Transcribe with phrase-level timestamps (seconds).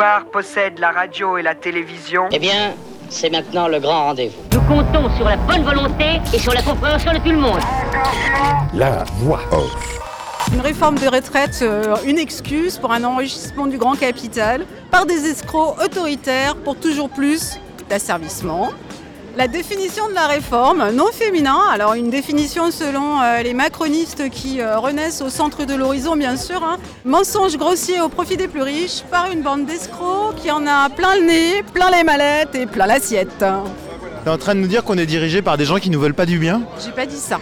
[0.00, 2.22] pouvoir possède la radio et la télévision.
[2.32, 2.72] Eh bien,
[3.10, 4.40] c'est maintenant le grand rendez-vous.
[4.50, 7.60] Nous comptons sur la bonne volonté et sur la compréhension de tout le monde.
[8.72, 10.00] La voix off.
[10.54, 15.26] Une réforme de retraite, euh, une excuse pour un enrichissement du grand capital par des
[15.26, 17.60] escrocs autoritaires pour toujours plus
[17.90, 18.70] d'asservissement.
[19.36, 24.60] La définition de la réforme, non féminin, alors une définition selon euh, les macronistes qui
[24.60, 26.78] euh, renaissent au centre de l'horizon bien sûr, hein.
[27.04, 31.14] mensonge grossier au profit des plus riches par une bande d'escrocs qui en a plein
[31.14, 33.44] le nez, plein les mallettes et plein l'assiette.
[34.24, 36.12] T'es en train de nous dire qu'on est dirigé par des gens qui nous veulent
[36.12, 36.62] pas du bien?
[36.84, 37.38] J'ai pas dit ça.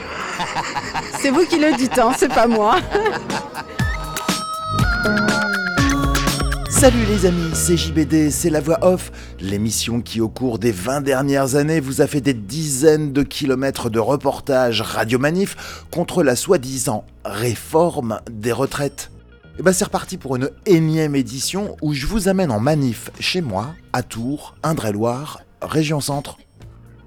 [1.18, 2.76] C'est vous qui le dites, hein, c'est pas moi.
[6.78, 9.10] Salut les amis, c'est JBD, c'est la voix off,
[9.40, 13.90] l'émission qui au cours des 20 dernières années vous a fait des dizaines de kilomètres
[13.90, 19.10] de reportages radio-manif contre la soi-disant réforme des retraites.
[19.58, 23.40] Et ben c'est reparti pour une énième édition où je vous amène en manif chez
[23.40, 26.38] moi, à Tours, Indre-et-Loire, région centre.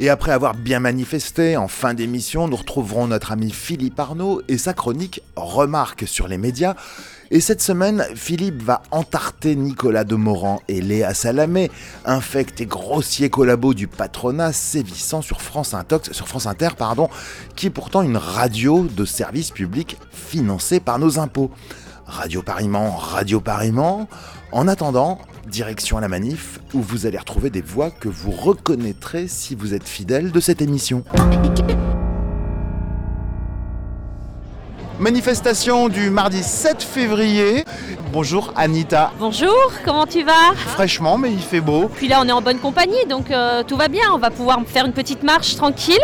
[0.01, 4.57] Et après avoir bien manifesté, en fin d'émission, nous retrouverons notre ami Philippe Arnaud et
[4.57, 6.75] sa chronique Remarques sur les médias.
[7.33, 11.71] Et cette semaine, Philippe va entarter Nicolas Demorand et Léa Salamé,
[12.03, 17.07] infect et grossier collabo du patronat sévissant sur France, Inter, pardon,
[17.55, 21.51] qui est pourtant une radio de service public financée par nos impôts.
[22.05, 24.09] Radio Paris-Mans, Radio Paris-Mans.
[24.51, 29.29] En attendant, direction à la manif, où vous allez retrouver des voix que vous reconnaîtrez
[29.29, 31.05] si vous êtes fidèle de cette émission.
[35.01, 37.65] Manifestation du mardi 7 février.
[38.13, 39.11] Bonjour Anita.
[39.17, 40.53] Bonjour, comment tu vas?
[40.53, 41.89] Fraîchement, mais il fait beau.
[41.95, 44.03] Puis là, on est en bonne compagnie, donc euh, tout va bien.
[44.13, 45.97] On va pouvoir faire une petite marche tranquille,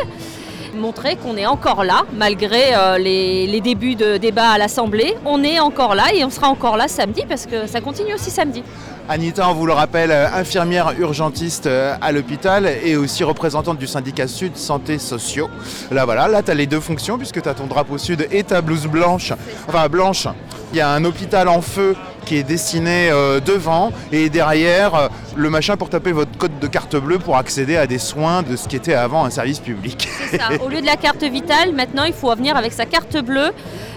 [0.73, 5.16] montrer qu'on est encore là, malgré euh, les, les débuts de débat à l'Assemblée.
[5.25, 8.31] On est encore là et on sera encore là samedi parce que ça continue aussi
[8.31, 8.64] samedi.
[9.09, 13.88] Anita, on vous le rappelle, euh, infirmière urgentiste euh, à l'hôpital et aussi représentante du
[13.88, 15.50] syndicat Sud Santé Sociaux.
[15.91, 18.44] Là voilà, là tu as les deux fonctions puisque tu as ton drapeau sud et
[18.44, 19.31] ta blouse blanche.
[19.69, 20.28] Enfin blanche.
[20.73, 21.95] Il y a un hôpital en feu
[22.25, 26.97] qui est dessiné euh, devant et derrière le machin pour taper votre code de carte
[26.97, 30.09] bleue pour accéder à des soins de ce qui était avant un service public.
[30.29, 30.50] C'est ça.
[30.62, 33.51] Au lieu de la carte vitale, maintenant il faut venir avec sa carte bleue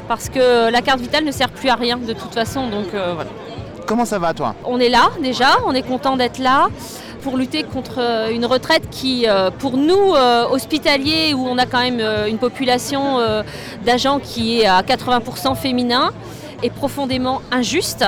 [0.06, 2.69] parce que la carte vitale ne sert plus à rien de toute façon.
[2.69, 3.31] Donc euh, voilà.
[3.91, 6.69] Comment ça va toi On est là déjà, on est content d'être là
[7.25, 11.67] pour lutter contre euh, une retraite qui, euh, pour nous, euh, hospitaliers, où on a
[11.67, 13.19] quand même une population
[13.84, 16.12] d'agents qui est à 80% féminin,
[16.62, 18.05] est profondément injuste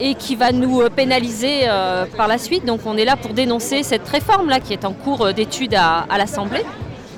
[0.00, 1.68] et qui va nous pénaliser
[2.16, 2.64] par la suite.
[2.64, 6.64] Donc on est là pour dénoncer cette réforme-là qui est en cours d'étude à l'Assemblée.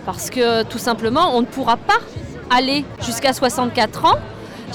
[0.04, 2.00] Parce que tout simplement, on ne pourra pas
[2.50, 4.18] aller jusqu'à 64 ans.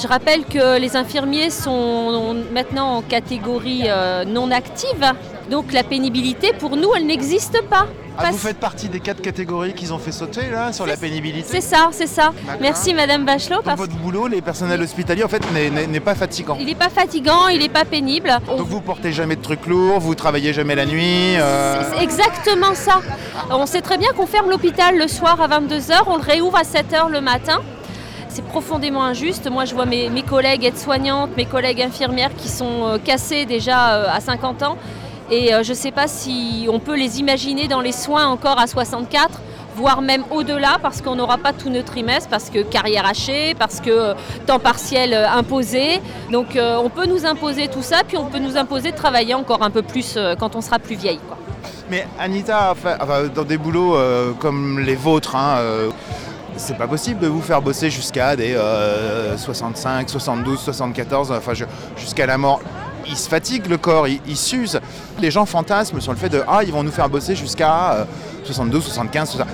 [0.02, 5.06] Je rappelle que les infirmiers sont maintenant en catégorie euh, non active.
[5.50, 7.86] Donc la pénibilité, pour nous, elle n'existe pas.
[8.18, 11.48] Ah, Vous faites partie des quatre catégories qu'ils ont fait sauter là sur la pénibilité
[11.50, 12.32] C'est ça, c'est ça.
[12.62, 13.62] Merci Madame Bachelot.
[13.64, 16.56] Parce votre boulot, les personnels hospitaliers en fait n'est- pas fatigant.
[16.56, 18.30] qu'il n'est pas fatigant, il n'est pas pénible.
[18.48, 21.36] On- Donc vous portez jamais de trucs lourds, vous travaillez jamais la nuit.
[21.38, 23.02] euh, C'est exactement ça.
[23.50, 26.64] On sait très bien qu'on ferme l'hôpital le soir à 22h, on le réouvre à
[26.64, 27.62] 7h le matin.
[28.34, 29.48] C'est profondément injuste.
[29.48, 34.08] Moi, je vois mes, collègues aides-soignantes, mes collègues infirmières qui sont euh, cassés déjà euh,
[34.12, 34.76] à 50 ans.
[35.30, 38.60] Et euh, je ne sais pas si on peut les imaginer dans les soins encore
[38.60, 39.40] à 64
[39.76, 43.80] voire même au-delà parce qu'on n'aura pas tout notre trimestre, parce que carrière hachée, parce
[43.80, 44.14] que
[44.46, 46.00] temps partiel imposé.
[46.32, 49.64] Donc on peut nous imposer tout ça, puis on peut nous imposer de travailler encore
[49.64, 51.20] un peu plus quand on sera plus vieille.
[51.90, 52.76] Mais Anita,
[53.34, 53.98] dans des boulots
[54.40, 55.58] comme les vôtres, hein,
[56.58, 61.54] c'est pas possible de vous faire bosser jusqu'à des euh, 65, 72, 74, enfin
[61.98, 62.62] jusqu'à la mort.
[63.08, 64.80] Il se fatigue le corps, il, il s'use.
[65.20, 68.06] Les gens fantasment sur le fait de ah ils vont nous faire bosser jusqu'à euh,
[68.46, 69.48] 72, 75, tout ça.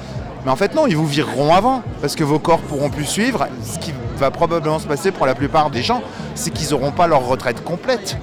[0.45, 3.47] Mais en fait non, ils vous vireront avant parce que vos corps pourront plus suivre.
[3.63, 6.01] Ce qui va probablement se passer pour la plupart des gens,
[6.35, 8.17] c'est qu'ils n'auront pas leur retraite complète.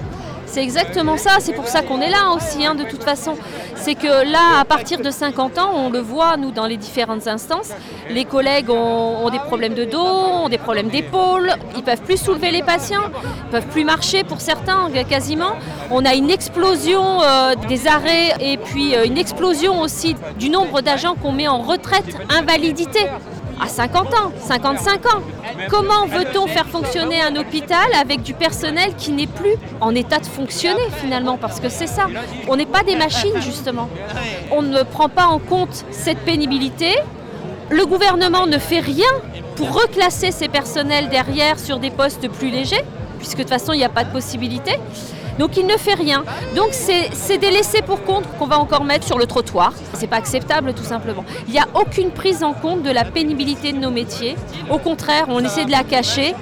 [0.47, 3.35] C'est exactement ça, c'est pour ça qu'on est là aussi, hein, de toute façon.
[3.75, 7.27] C'est que là, à partir de 50 ans, on le voit, nous, dans les différentes
[7.27, 7.71] instances,
[8.09, 12.51] les collègues ont, des problèmes de dos, ont des problèmes d'épaule, ils peuvent plus soulever
[12.51, 13.11] les patients,
[13.45, 15.51] ils peuvent plus marcher pour certains, quasiment.
[15.91, 20.81] On a une explosion euh, des arrêts et puis euh, une explosion aussi du nombre
[20.81, 22.99] d'agents qu'on met en retraite, invalidité.
[23.59, 25.21] À 50 ans, 55 ans.
[25.69, 30.25] Comment veut-on faire fonctionner un hôpital avec du personnel qui n'est plus en état de
[30.25, 31.37] fonctionner finalement?
[31.37, 32.07] Parce que c'est ça.
[32.47, 33.89] On n'est pas des machines justement.
[34.51, 36.95] On ne prend pas en compte cette pénibilité.
[37.69, 39.09] Le gouvernement ne fait rien
[39.55, 42.83] pour reclasser ces personnels derrière sur des postes plus légers,
[43.17, 44.79] puisque de toute façon il n'y a pas de possibilité.
[45.39, 46.23] Donc il ne fait rien.
[46.55, 49.73] Donc c'est des laissés pour compte qu'on va encore mettre sur le trottoir.
[49.93, 51.25] C'est pas acceptable tout simplement.
[51.47, 54.35] Il n'y a aucune prise en compte de la pénibilité de nos métiers.
[54.69, 56.35] Au contraire, on essaie de la cacher.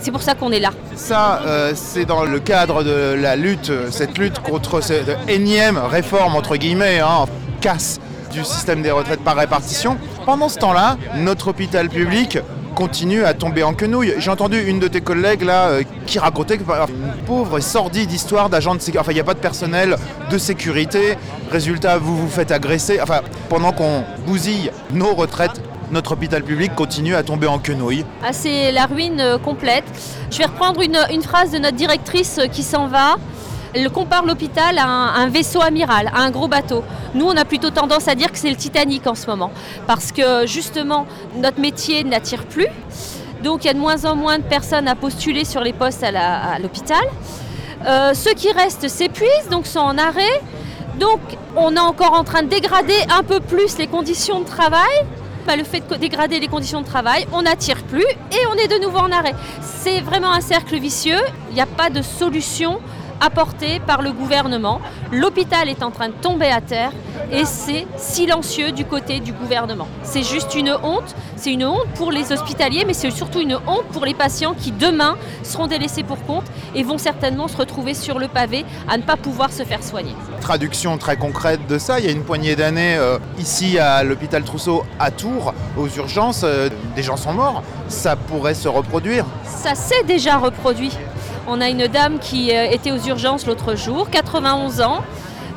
[0.00, 0.70] C'est pour ça qu'on est là.
[0.96, 6.34] Ça, euh, c'est dans le cadre de la lutte, cette lutte contre cette énième réforme,
[6.34, 7.26] entre guillemets, hein,
[7.60, 8.00] casse
[8.32, 9.96] du système des retraites par répartition.
[10.26, 12.38] Pendant ce temps-là, notre hôpital public
[12.72, 14.14] continue à tomber en quenouille.
[14.18, 18.10] J'ai entendu une de tes collègues là euh, qui racontait que une pauvre et sordide
[18.12, 18.98] histoire d'agent de sécurité.
[19.00, 19.96] Enfin, il n'y a pas de personnel
[20.30, 21.16] de sécurité.
[21.50, 23.00] Résultat, vous vous faites agresser.
[23.00, 25.60] Enfin, pendant qu'on bousille nos retraites,
[25.90, 28.04] notre hôpital public continue à tomber en quenouille.
[28.24, 29.84] Ah, c'est la ruine euh, complète.
[30.30, 33.16] Je vais reprendre une, une phrase de notre directrice euh, qui s'en va.
[33.74, 36.84] Elle compare l'hôpital à un, vaisseau amiral, à un gros bateau.
[37.14, 39.50] Nous, on a plutôt tendance à dire que c'est le Titanic en ce moment.
[39.86, 42.68] Parce que justement, notre métier n'attire plus.
[43.42, 46.04] Donc il y a de moins en moins de personnes à postuler sur les postes
[46.04, 47.02] à l'hôpital.
[47.86, 50.40] Euh, ceux qui restent s'épuisent, donc sont en arrêt.
[51.00, 51.20] Donc
[51.56, 55.06] on est encore en train de dégrader un peu plus les conditions de travail.
[55.54, 58.82] Le fait de dégrader les conditions de travail, on n'attire plus et on est de
[58.82, 59.34] nouveau en arrêt.
[59.60, 61.20] C'est vraiment un cercle vicieux.
[61.50, 62.80] Il n'y a pas de solution
[63.22, 64.80] apportée par le gouvernement.
[65.12, 66.92] L'hôpital est en train de tomber à terre
[67.30, 69.86] et c'est silencieux du côté du gouvernement.
[70.02, 71.14] C'est juste une honte.
[71.36, 74.72] C'est une honte pour les hospitaliers, mais c'est surtout une honte pour les patients qui
[74.72, 79.02] demain seront délaissés pour compte et vont certainement se retrouver sur le pavé à ne
[79.02, 80.14] pas pouvoir se faire soigner.
[80.40, 84.42] Traduction très concrète de ça, il y a une poignée d'années euh, ici à l'hôpital
[84.42, 87.62] Trousseau à Tours, aux urgences, euh, des gens sont morts.
[87.88, 89.24] Ça pourrait se reproduire.
[89.44, 90.90] Ça s'est déjà reproduit.
[91.48, 95.02] On a une dame qui euh, était aux urgences l'autre jour, 91 ans,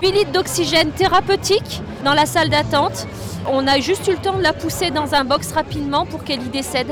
[0.01, 3.07] 8 litres d'oxygène thérapeutique dans la salle d'attente.
[3.47, 6.41] On a juste eu le temps de la pousser dans un box rapidement pour qu'elle
[6.41, 6.87] y décède,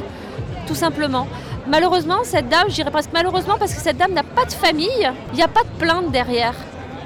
[0.68, 1.28] tout simplement.
[1.68, 5.12] Malheureusement, cette dame, je dirais presque malheureusement parce que cette dame n'a pas de famille,
[5.32, 6.54] il n'y a pas de plainte derrière.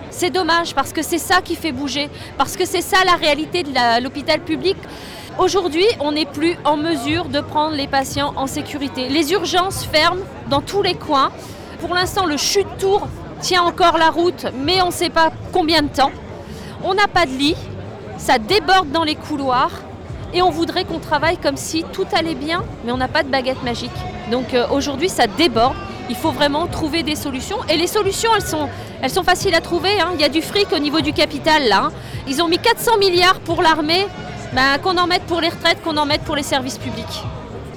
[0.10, 3.64] C'est dommage parce que c'est ça qui fait bouger, parce que c'est ça la réalité
[3.64, 4.76] de l'hôpital public.
[5.38, 9.08] Aujourd'hui, on n'est plus en mesure de prendre les patients en sécurité.
[9.08, 11.32] Les urgences ferment dans tous les coins.
[11.80, 13.08] Pour l'instant, le chute tour
[13.42, 16.12] tient encore la route, mais on ne sait pas combien de temps.
[16.84, 17.56] On n'a pas de lit,
[18.18, 19.72] ça déborde dans les couloirs
[20.34, 23.30] et on voudrait qu'on travaille comme si tout allait bien, mais on n'a pas de
[23.30, 23.92] baguette magique.
[24.32, 25.76] Donc euh, aujourd'hui, ça déborde.
[26.10, 27.58] Il faut vraiment trouver des solutions.
[27.70, 28.30] Et les solutions,
[29.02, 30.00] elles sont, faciles à trouver.
[30.00, 30.12] hein.
[30.16, 31.84] Il y a du fric au niveau du capital là.
[31.86, 31.92] hein.
[32.28, 34.08] Ils ont mis 400 milliards pour l'armée.
[34.54, 37.24] Ben, qu'on en mette pour les retraites, qu'on en mette pour les services publics.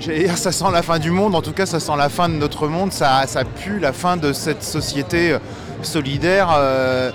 [0.36, 2.68] Ça sent la fin du monde, en tout cas ça sent la fin de notre
[2.68, 5.38] monde, ça, ça pue la fin de cette société euh,
[5.82, 6.48] solidaire.
[6.56, 7.10] euh.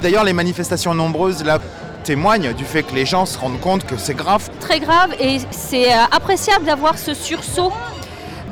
[0.00, 1.58] D'ailleurs les manifestations nombreuses là
[2.02, 4.48] témoignent du fait que les gens se rendent compte que c'est grave.
[4.58, 7.72] Très grave et c'est euh, appréciable d'avoir ce sursaut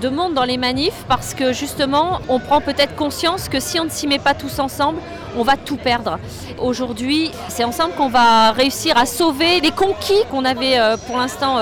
[0.03, 3.85] de monde dans les manifs parce que justement on prend peut-être conscience que si on
[3.85, 4.99] ne s'y met pas tous ensemble,
[5.37, 6.19] on va tout perdre.
[6.59, 11.59] Aujourd'hui, c'est ensemble qu'on va réussir à sauver les conquis qu'on avait pour l'instant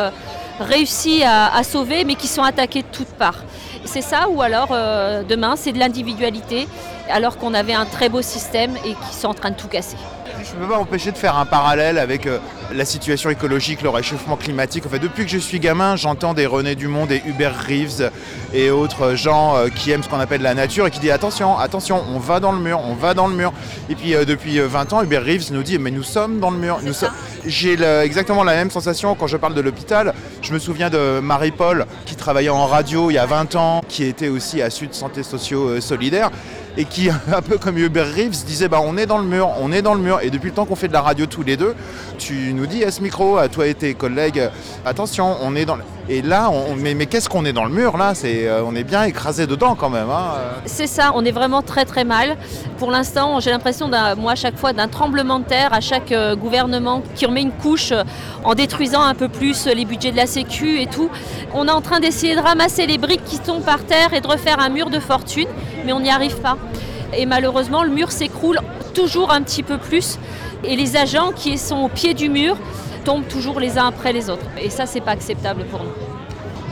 [0.60, 3.44] réussi à, sauver mais qui sont attaqués de toutes parts.
[3.84, 6.66] C'est ça ou alors euh, demain c'est de l'individualité
[7.10, 9.96] alors qu'on avait un très beau système et qui sont en train de tout casser.
[10.42, 12.38] Je ne peux pas m'empêcher de faire un parallèle avec euh,
[12.74, 14.86] la situation écologique, le réchauffement climatique.
[14.86, 18.10] En fait, depuis que je suis gamin, j'entends des René Dumont, des Hubert Reeves
[18.52, 21.58] et autres gens euh, qui aiment ce qu'on appelle la nature et qui disent attention,
[21.58, 23.52] attention, on va dans le mur, on va dans le mur.
[23.88, 26.50] Et puis euh, depuis euh, 20 ans, Hubert Reeves nous dit mais nous sommes dans
[26.50, 26.80] le mur.
[26.82, 26.92] Nous
[27.46, 30.14] J'ai exactement la même sensation quand je parle de l'hôpital.
[30.42, 34.04] Je me souviens de Marie-Paul qui travaillait en radio il y a 20 ans, qui
[34.04, 36.30] était aussi à Sud Santé Sociaux euh, Solidaire
[36.76, 39.72] et qui, un peu comme Hubert Reeves, disait bah, on est dans le mur, on
[39.72, 40.20] est dans le mur.
[40.22, 41.74] Et depuis le temps qu'on fait de la radio tous les deux,
[42.18, 44.50] tu nous dis à ce micro, à toi et tes collègues,
[44.84, 45.82] attention, on est dans le...
[46.08, 48.12] Et là, mais, qu'est-ce qu'on est dans le mur là?
[48.24, 50.08] Euh, On est bien écrasé dedans quand même.
[50.08, 50.52] hein, euh.
[50.64, 52.36] C'est ça, on est vraiment très très mal.
[52.78, 56.36] Pour l'instant, j'ai l'impression, moi, à chaque fois, d'un tremblement de terre, à chaque euh,
[56.36, 57.92] gouvernement qui remet une couche
[58.44, 61.10] en détruisant un peu plus les budgets de la Sécu et tout.
[61.54, 64.28] On est en train d'essayer de ramasser les briques qui tombent par terre et de
[64.28, 65.48] refaire un mur de fortune,
[65.84, 66.56] mais on n'y arrive pas.
[67.16, 68.60] Et malheureusement, le mur s'écroule
[68.94, 70.18] toujours un petit peu plus.
[70.62, 72.56] Et les agents qui sont au pied du mur
[73.06, 74.46] tombent toujours les uns après les autres.
[74.60, 75.92] Et ça, c'est pas acceptable pour nous.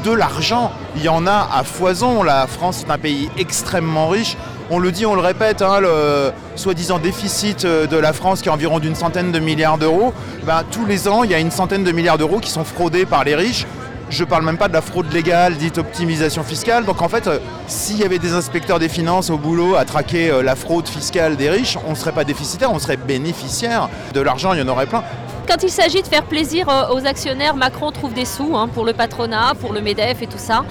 [0.04, 0.70] de l'argent.
[0.96, 2.22] Il y en a à foison.
[2.22, 4.36] La France est un pays extrêmement riche.
[4.70, 8.48] On le dit, on le répète, hein, le soi-disant déficit euh, de la France qui
[8.48, 10.12] est environ d'une centaine de milliards d'euros.
[10.44, 13.06] Ben, tous les ans, il y a une centaine de milliards d'euros qui sont fraudés
[13.06, 13.66] par les riches.
[14.10, 16.84] Je parle même pas de la fraude légale, dite optimisation fiscale.
[16.84, 20.30] Donc en fait, euh, s'il y avait des inspecteurs des finances au boulot à traquer
[20.30, 23.88] euh, la fraude fiscale des riches, on ne serait pas déficitaire, on serait bénéficiaire.
[24.12, 25.02] De l'argent, il y en aurait plein.
[25.46, 28.84] Quand il s'agit de faire plaisir euh, aux actionnaires, Macron trouve des sous hein, pour
[28.84, 30.64] le patronat, pour le MEDEF et tout ça.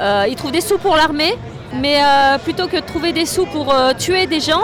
[0.00, 1.36] Euh, il trouve des sous pour l'armée,
[1.74, 4.62] mais euh, plutôt que de trouver des sous pour tuer des gens,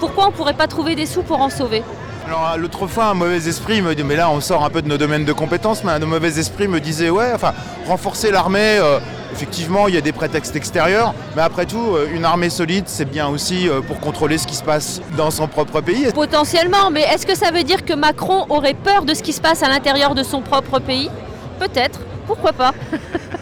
[0.00, 1.82] Pourquoi on ne pourrait pas trouver des sous pour en sauver?
[2.26, 4.88] Alors l'autre fois, un mauvais esprit me dit, mais là on sort un peu de
[4.88, 7.52] nos domaines de compétences, mais un mauvais esprit me disait, ouais, enfin,
[7.86, 8.80] renforcer l'armée,
[9.32, 13.08] effectivement, il y a des prétextes extérieurs, mais après tout, euh, une armée solide, c'est
[13.08, 16.10] bien aussi euh, pour contrôler ce qui se passe dans son propre pays.
[16.12, 19.40] Potentiellement, mais est-ce que ça veut dire que Macron aurait peur de ce qui se
[19.40, 21.10] passe à l'intérieur de son propre pays?
[21.58, 22.72] Peut-être, pourquoi pas?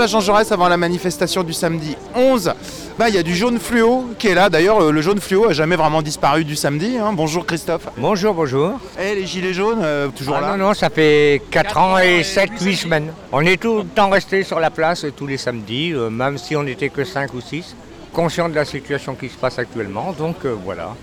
[0.00, 2.54] Place Jean Jaurès avant la manifestation du samedi 11,
[2.98, 4.48] bah, il y a du jaune fluo qui est là.
[4.48, 6.96] D'ailleurs, euh, le jaune fluo a jamais vraiment disparu du samedi.
[6.96, 7.12] hein.
[7.12, 7.82] Bonjour Christophe.
[7.98, 8.80] Bonjour, bonjour.
[8.98, 12.22] Et les gilets jaunes, euh, toujours Ah là non, non, ça fait 4 ans et
[12.22, 13.12] 7-8 semaines.
[13.30, 16.38] On est tout le temps resté sur la place euh, tous les samedis, euh, même
[16.38, 17.76] si on n'était que 5 ou 6,
[18.10, 20.94] conscients de la situation qui se passe actuellement, donc euh, voilà.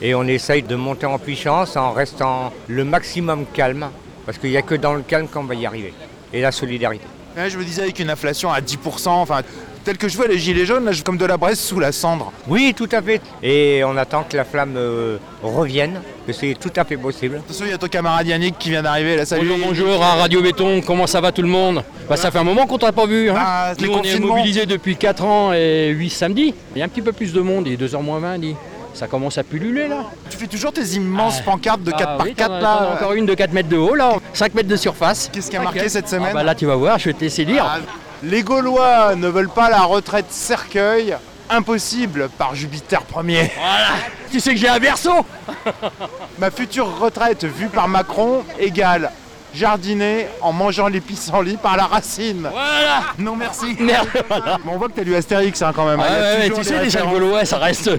[0.00, 3.90] Et on essaye de monter en puissance en restant le maximum calme,
[4.24, 5.92] parce qu'il n'y a que dans le calme qu'on va y arriver.
[6.32, 7.04] Et la solidarité.
[7.38, 9.42] Ouais, je me disais avec une inflation à 10%, enfin,
[9.84, 11.92] tel que je vois les gilets jaunes, là, je- comme de la braise sous la
[11.92, 12.32] cendre.
[12.48, 13.20] Oui, tout à fait.
[13.44, 17.36] Et on attend que la flamme euh, revienne, que c'est tout à fait possible.
[17.36, 19.46] Attention, il y a ton camarade Yannick qui vient d'arriver, là, salut.
[19.50, 21.84] Bonjour, bonjour à Radio Béton, comment ça va tout le monde?
[22.08, 23.30] Bah, Ça fait un moment qu'on t'a pas vu.
[23.30, 26.54] Hein Ah, Nous, on est mobilisés depuis 4 ans et 8 samedis.
[26.74, 28.56] Il y a un petit peu plus de monde, il est 2h moins 20, dit.
[28.98, 29.98] Ça commence à pulluler là.
[30.28, 32.72] Tu fais toujours tes immenses pancartes de 4 Ah par oui, 4 t'en as- là.
[32.90, 35.30] as encore une de 4 mètres de haut là, 5 mètres de surface.
[35.32, 37.20] Qu'est-ce qui a marqué cette semaine Ah bah Là tu vas voir, je vais te
[37.20, 37.64] laisser lire.
[37.64, 37.78] Ah,
[38.24, 41.16] Les Gaulois ne veulent pas la retraite cercueil.
[41.48, 43.52] Impossible par Jupiter Ier.
[44.32, 45.24] Tu sais que j'ai un berceau
[46.40, 49.10] Ma future retraite vue par Macron égale
[49.54, 52.48] jardiner en mangeant les pissenlits par la racine.
[52.52, 53.76] Voilà Non merci.
[53.80, 54.58] Merde voilà.
[54.64, 56.00] Mais on voit que t'as lu Astérix hein, quand même.
[56.02, 56.90] Ah ouais, ouais, tu sais, les.
[57.10, 57.90] Gaulois, ça reste.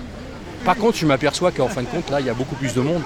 [0.65, 2.81] Par contre, je m'aperçois qu'en fin de compte, là, il y a beaucoup plus de
[2.81, 3.01] monde.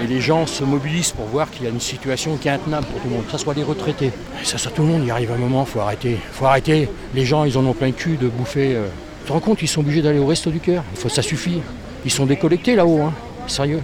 [0.00, 2.86] Et les gens se mobilisent pour voir qu'il y a une situation qui est intenable
[2.86, 4.12] pour tout le monde, que ce soit les retraités.
[4.40, 6.18] Et ça, ça, tout le monde, il arrive un moment, faut arrêter.
[6.30, 6.88] faut arrêter.
[7.14, 8.74] Les gens, ils en ont plein le cul de bouffer.
[8.76, 8.86] euh.
[9.22, 10.84] Tu te rends compte, ils sont obligés d'aller au resto du cœur.
[11.04, 11.60] Il ça suffit.
[12.04, 13.12] Ils sont décollectés là-haut, hein.
[13.48, 13.82] Sérieux.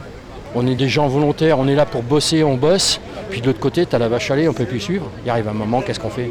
[0.54, 3.00] On est des gens volontaires, on est là pour bosser, on bosse.
[3.30, 5.10] Puis de l'autre côté, tu as la vache à lait, on peut plus suivre.
[5.24, 6.30] Il arrive un moment, qu'est-ce qu'on fait?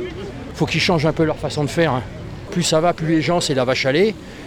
[0.55, 1.91] Faut qu'ils changent un peu leur façon de faire.
[1.91, 2.03] hein.
[2.51, 3.91] Plus ça va, plus les gens, c'est la vache à.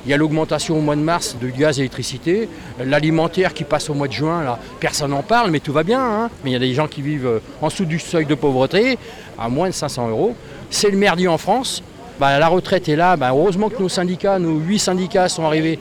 [0.06, 2.48] Il y a l'augmentation au mois de mars de gaz et électricité.
[2.82, 6.00] L'alimentaire qui passe au mois de juin, là, personne n'en parle, mais tout va bien.
[6.00, 6.30] hein.
[6.44, 8.98] Mais il y a des gens qui vivent euh, en dessous du seuil de pauvreté,
[9.36, 10.36] à moins de 500 euros.
[10.70, 11.82] C'est le merdier en France.
[12.20, 13.16] Bah, la retraite est là.
[13.16, 15.78] Bah, heureusement que nos syndicats, nos huit syndicats sont arrivés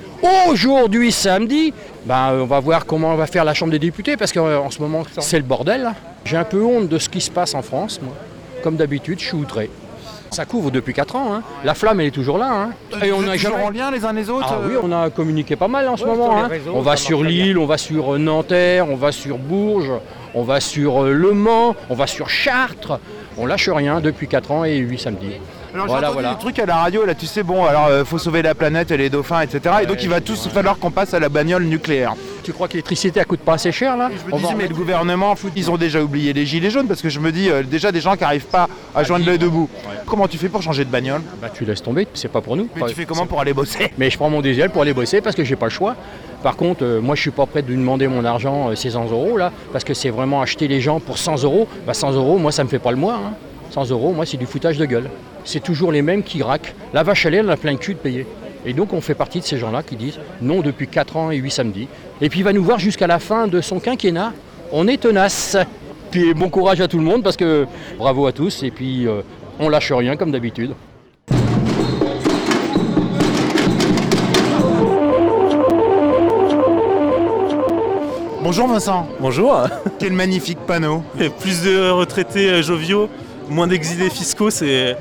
[0.49, 1.71] aujourd'hui, samedi.
[2.05, 4.71] Bah, euh, on va voir comment on va faire la Chambre des députés, parce qu'en
[4.71, 5.91] ce moment, c'est le bordel.
[6.25, 7.99] J'ai un peu honte de ce qui se passe en France.
[8.01, 8.13] moi.
[8.63, 9.69] Comme d'habitude, je suis outré.
[10.35, 11.33] Ça couvre depuis 4 ans.
[11.33, 11.43] hein.
[11.63, 12.51] La flamme, elle est toujours là.
[12.51, 12.69] hein.
[13.01, 13.63] Et Vous on n'a toujours jamais.
[13.63, 15.95] en lien les uns les autres Ah euh, oui, on a communiqué pas mal en
[15.95, 16.35] ce moment.
[16.37, 16.47] hein.
[16.49, 19.93] réseaux, On va sur Lille, on va sur euh, Nanterre, on va sur Bourges,
[20.33, 22.99] on va sur euh, Le Mans, on va sur Chartres.
[23.37, 25.35] On lâche rien depuis 4 ans et 8 samedis.
[25.75, 26.35] Alors Voilà, j'ai entendu voilà.
[26.35, 28.91] des trucs à la radio, là tu sais, bon, alors euh, faut sauver la planète
[28.91, 29.75] et les dauphins, etc.
[29.83, 32.13] Et donc il va tous falloir qu'on passe à la bagnole nucléaire.
[32.43, 34.67] Tu crois que l'électricité elle coûte pas assez cher là Je me On va- mais
[34.67, 37.63] le gouvernement, ils ont déjà oublié les gilets jaunes parce que je me dis, euh,
[37.63, 39.69] déjà des gens qui n'arrivent pas à joindre les deux bouts.
[40.05, 41.21] Comment tu fais pour changer de bagnole?
[41.41, 42.69] Bah, tu laisses tomber, c'est pas pour nous.
[42.75, 43.91] Mais tu fais comment pour aller bosser?
[43.97, 45.95] Mais je prends mon diesel pour aller bosser parce que j'ai pas le choix.
[46.43, 48.91] Par contre, euh, moi je suis pas prêt de lui demander mon argent, euh, ces
[48.91, 51.67] 100 euros là, parce que c'est vraiment acheter les gens pour 100 euros.
[51.87, 53.15] Bah 100 euros, moi ça me fait pas le mois.
[53.15, 53.33] hein.
[53.75, 55.09] 100 euros, moi c'est du foutage de gueule.
[55.43, 56.73] C'est toujours les mêmes qui raquent.
[56.93, 58.25] La vache à lait, elle a plein le cul de payer.
[58.65, 61.35] Et donc on fait partie de ces gens-là qui disent non depuis 4 ans et
[61.35, 61.89] 8 samedis.
[62.21, 64.31] Et puis il va nous voir jusqu'à la fin de son quinquennat.
[64.71, 65.57] On est tenace.
[66.09, 67.67] Puis bon courage à tout le monde parce que
[67.97, 69.21] bravo à tous et puis euh,
[69.59, 70.73] on lâche rien comme d'habitude.
[78.41, 79.67] Bonjour Vincent, Bonjour.
[79.99, 81.03] quel magnifique panneau.
[81.19, 83.09] Et plus de retraités euh, joviaux,
[83.49, 84.95] moins d'exilés fiscaux, c'est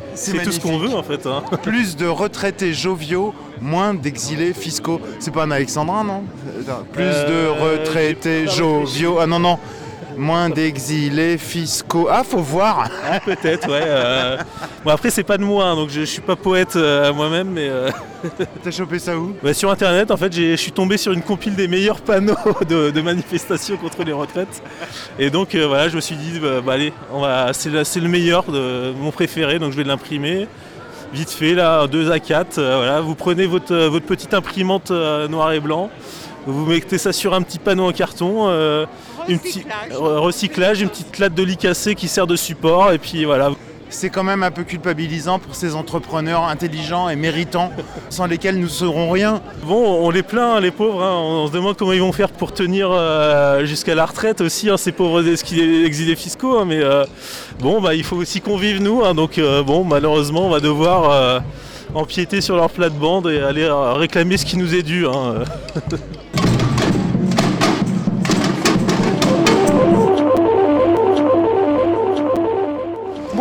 [0.44, 1.26] tout ce qu'on veut en fait.
[1.26, 1.42] hein.
[1.62, 5.00] Plus de retraités joviaux, moins d'exilés fiscaux.
[5.20, 6.22] C'est pas un alexandrin, non?
[6.60, 9.18] Attends, Plus Euh, de retraités j'ai pas joviaux.
[9.20, 9.58] Ah non, non.
[10.16, 12.08] Moins d'exilés fiscaux.
[12.10, 13.82] Ah, faut voir Ah, Peut-être, ouais.
[13.84, 14.36] euh.
[14.84, 17.48] Bon après c'est pas de moi, hein, donc je, je suis pas poète euh, moi-même,
[17.50, 17.90] mais euh,
[18.62, 19.34] T'as chopé ça où?
[19.42, 22.34] Bah, sur internet en fait je suis tombé sur une compile des meilleurs panneaux
[22.68, 24.62] de, de manifestations contre les retraites.
[25.18, 28.44] Et donc voilà, je me suis dit bah, bah, allez, on va, c'est le, meilleur,
[28.44, 30.46] de, mon préféré, donc je vais l'imprimer.
[31.12, 35.28] Vite fait là, 2 à 4, euh, voilà, vous prenez votre, votre petite imprimante euh,
[35.28, 35.88] noir et blanc,
[36.46, 38.86] vous mettez ça sur un petit panneau en carton, euh,
[39.28, 42.98] une petite- re- recyclage, une petite latte de lit cassé qui sert de support, et
[42.98, 43.50] puis voilà.
[43.90, 47.70] c'est quand même un peu culpabilisant pour ces entrepreneurs intelligents et méritants
[48.10, 49.40] sans lesquels nous ne serons rien.
[49.62, 51.02] Bon, on les plaint, les pauvres.
[51.02, 51.12] hein.
[51.14, 54.76] On se demande comment ils vont faire pour tenir euh, jusqu'à la retraite aussi, hein,
[54.76, 56.58] ces pauvres exilés, fiscaux.
[56.58, 56.64] hein.
[56.66, 57.04] mais euh,
[57.60, 59.04] bon, bah, il faut aussi qu'on vive nous.
[59.04, 59.14] hein.
[59.14, 61.38] donc euh, bon, malheureusement, on va devoir euh,
[61.94, 65.06] empiéter sur leur plate-bande et aller euh, réclamer ce qui nous est dû.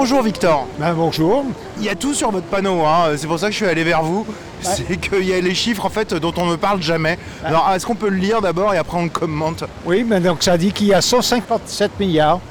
[0.04, 0.68] Bonjour Victor.
[0.80, 1.46] Ben, bonjour.
[1.78, 3.12] Il y a tout sur votre panneau, hein.
[3.16, 4.26] c'est pour ça que je suis allé vers vous.
[4.62, 7.18] C'est qu'il y a les chiffres en fait dont on ne parle jamais.
[7.42, 10.44] Alors est-ce qu'on peut le lire d'abord et après on le commente Oui, mais donc
[10.44, 12.42] ça dit qu'il y a 157 milliards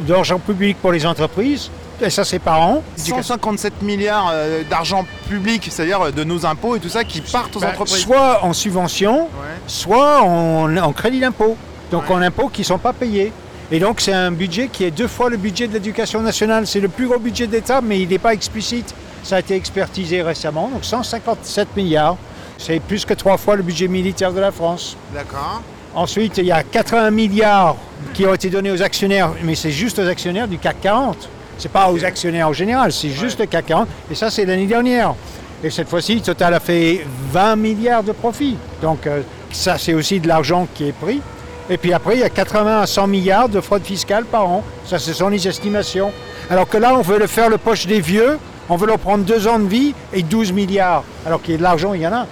[0.00, 1.70] d'argent public pour les entreprises,
[2.00, 2.82] et ça c'est par an.
[2.96, 7.54] 157 milliards euh, d'argent public, c'est-à-dire euh, de nos impôts et tout ça qui partent
[7.54, 7.98] aux Ben, entreprises.
[7.98, 9.28] soit en subvention,
[9.66, 11.58] soit en, en crédit d'impôt.
[11.90, 13.30] Donc en impôts qui ne sont pas payés.
[13.70, 16.66] Et donc c'est un budget qui est deux fois le budget de l'éducation nationale.
[16.66, 18.94] C'est le plus gros budget d'État, mais il n'est pas explicite.
[19.22, 20.68] Ça a été expertisé récemment.
[20.68, 22.16] Donc 157 milliards,
[22.58, 24.96] c'est plus que trois fois le budget militaire de la France.
[25.14, 25.62] D'accord.
[25.94, 27.76] Ensuite, il y a 80 milliards
[28.12, 31.28] qui ont été donnés aux actionnaires, mais c'est juste aux actionnaires du CAC 40.
[31.56, 33.88] C'est pas aux actionnaires en général, c'est juste le CAC 40.
[34.10, 35.14] Et ça, c'est l'année dernière.
[35.62, 38.56] Et cette fois-ci, Total a fait 20 milliards de profits.
[38.82, 41.22] Donc euh, ça, c'est aussi de l'argent qui est pris.
[41.70, 44.62] Et puis après, il y a 80 à 100 milliards de fraude fiscale par an.
[44.86, 46.12] Ça, ce sont les estimations.
[46.50, 48.38] Alors que là, on veut le faire le poche des vieux.
[48.68, 51.04] On veut leur prendre deux ans de vie et 12 milliards.
[51.26, 52.26] Alors qu'il y a de l'argent, il y en a.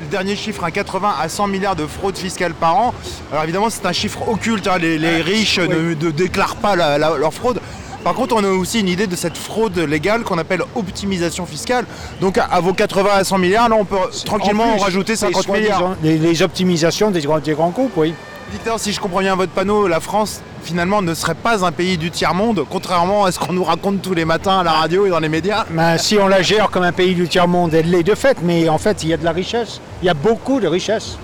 [0.00, 2.94] Le dernier chiffre, un 80 à 100 milliards de fraude fiscale par an.
[3.32, 4.66] Alors évidemment, c'est un chiffre occulte.
[4.68, 4.78] hein.
[4.80, 7.60] Les, les riches ne, ne déclarent pas la- la- leur fraude.
[8.04, 11.84] Par contre, on a aussi une idée de cette fraude légale qu'on appelle optimisation fiscale.
[12.20, 15.48] Donc à, vos 80 à 100 milliards, là, on peut tranquillement En rajouter les 50
[15.48, 15.96] milliards.
[16.02, 18.14] Les, les optimisations des grands, des grands groupes, oui.
[18.52, 21.96] Victor, si je comprends bien votre panneau, la France finalement ne serait pas un pays
[21.96, 25.10] du tiers-monde, contrairement à ce qu'on nous raconte tous les matins à la radio et
[25.10, 25.66] dans les médias.
[25.70, 28.68] Ben, si on la gère comme un pays du tiers-monde, elle l'est de fait, mais
[28.68, 29.80] en fait, il y a de la richesse.
[30.02, 31.16] Il y a beaucoup de richesse.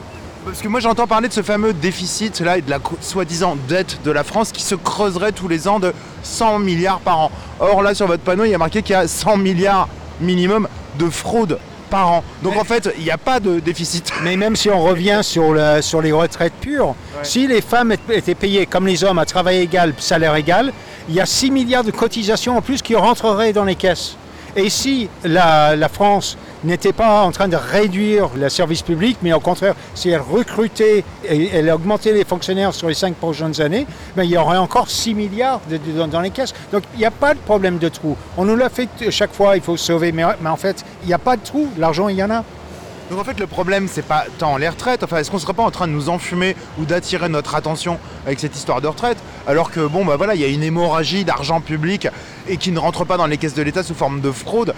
[0.44, 3.98] Parce que moi j'entends parler de ce fameux déficit là et de la soi-disant dette
[4.04, 5.92] de la France qui se creuserait tous les ans de
[6.22, 7.32] 100 milliards par an.
[7.58, 9.88] Or là sur votre panneau il y a marqué qu'il y a 100 milliards
[10.20, 10.68] minimum
[11.00, 12.24] de fraude par an.
[12.42, 14.12] Donc en fait il n'y a pas de déficit.
[14.22, 18.18] Mais même si on revient sur, le- sur les retraites pures, si les femmes étaient
[18.18, 20.72] étaient payées comme les hommes à travail égal, salaire égal,
[21.08, 24.16] il y a 6 milliards de cotisations en plus qui rentreraient dans les caisses.
[24.56, 29.40] Et si la, France n'était pas en train de réduire le service public, mais au
[29.40, 34.24] contraire, si elle recrutait et elle augmentait les fonctionnaires sur les cinq prochaines années, ben,
[34.24, 35.60] il y aurait encore 6 milliards
[36.10, 36.54] dans, les caisses.
[36.72, 38.16] Donc il n'y a pas de problème de trou.
[38.38, 41.18] On nous l'a fait chaque fois, il faut sauver, mais en fait, il n'y a
[41.18, 41.68] pas de trou.
[41.76, 42.42] L'argent, il y en a.
[43.10, 45.62] Donc en fait le problème c'est pas tant les retraites, enfin est-ce qu'on serait pas
[45.62, 49.70] en train de nous enfumer ou d'attirer notre attention avec cette histoire de retraite alors
[49.70, 52.08] que bon bah voilà il y a une hémorragie d'argent public
[52.48, 54.74] et qui ne rentre pas dans les caisses de l'État sous forme de fraude?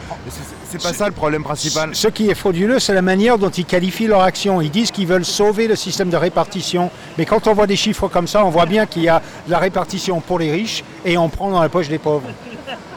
[0.70, 1.94] C'est- pas ça le problème principal.
[1.94, 4.60] Ce qui est frauduleux, c'est la manière dont ils qualifient leur action.
[4.60, 6.90] Ils disent qu'ils veulent sauver le système de répartition.
[7.16, 9.50] Mais quand on voit des chiffres comme ça, on voit bien qu'il y a de
[9.50, 12.28] la répartition pour les riches et on prend dans la poche des pauvres.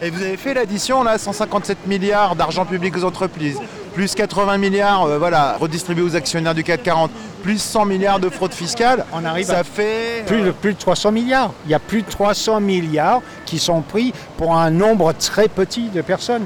[0.02, 3.58] Et vous avez fait l'addition là, 157 milliards d'argent public aux entreprises,
[3.94, 7.12] plus 80 milliards euh, voilà, redistribués aux actionnaires du CAC 40,
[7.44, 9.06] plus 100 milliards de fraude fiscale.
[9.14, 11.52] On arrive ça à fait plus de, plus de 300 milliards.
[11.66, 15.90] Il y a plus de 300 milliards qui sont pris pour un nombre très petit
[15.90, 16.46] de personnes.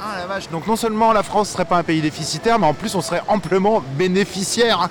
[0.00, 2.74] Ah la vache, donc non seulement la France serait pas un pays déficitaire, mais en
[2.74, 4.90] plus on serait amplement bénéficiaire.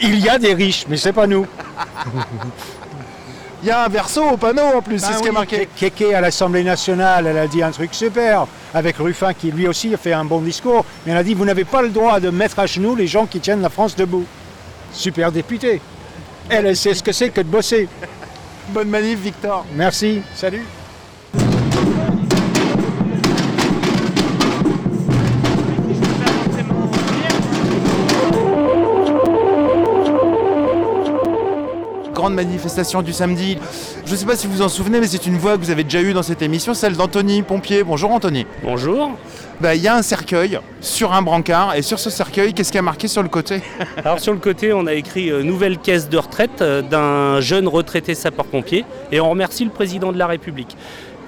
[0.00, 1.46] Il y a des riches, mais c'est pas nous.
[3.62, 5.68] Il y a un verso au panneau en plus, c'est Ben ce qui est marqué.
[5.80, 9.68] Ke- Keke à l'Assemblée nationale, elle a dit un truc super, avec Ruffin qui lui
[9.68, 12.18] aussi a fait un bon discours, mais elle a dit vous n'avez pas le droit
[12.18, 14.24] de mettre à genoux les gens qui tiennent la France debout.
[14.92, 15.80] Super député.
[16.48, 17.88] Elle, elle sait ce que c'est que de bosser.
[18.70, 19.64] Bonne manif Victor.
[19.76, 20.64] Merci, salut.
[32.22, 33.58] Grande manifestation du samedi.
[34.06, 35.72] Je ne sais pas si vous vous en souvenez, mais c'est une voix que vous
[35.72, 37.82] avez déjà eue dans cette émission, celle d'Anthony Pompier.
[37.82, 38.46] Bonjour Anthony.
[38.62, 39.10] Bonjour.
[39.60, 42.78] Bah, Il y a un cercueil sur un brancard, et sur ce cercueil, qu'est-ce qui
[42.78, 43.60] a marqué sur le côté?
[44.04, 47.66] Alors sur le côté, on a écrit euh, nouvelle caisse de retraite euh, d'un jeune
[47.66, 50.76] retraité sapeur-pompier et on remercie le président de la République.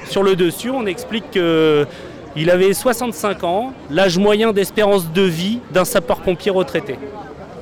[0.09, 5.85] Sur le dessus, on explique qu'il avait 65 ans, l'âge moyen d'espérance de vie d'un
[5.85, 6.99] sapeur-pompier retraité.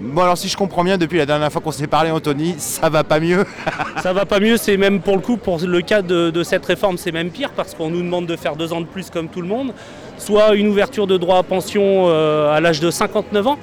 [0.05, 2.89] Bon alors si je comprends bien, depuis la dernière fois qu'on s'est parlé Anthony, ça
[2.89, 3.45] va pas mieux.
[4.03, 6.99] Ça va pas mieux, c'est même pour le coup, pour le cas de, cette réforme,
[6.99, 9.41] c'est même pire parce qu'on nous demande de faire deux ans de plus comme tout
[9.41, 9.73] le monde,
[10.19, 13.59] soit une ouverture de droit à pension euh, à l'âge de 59 ans.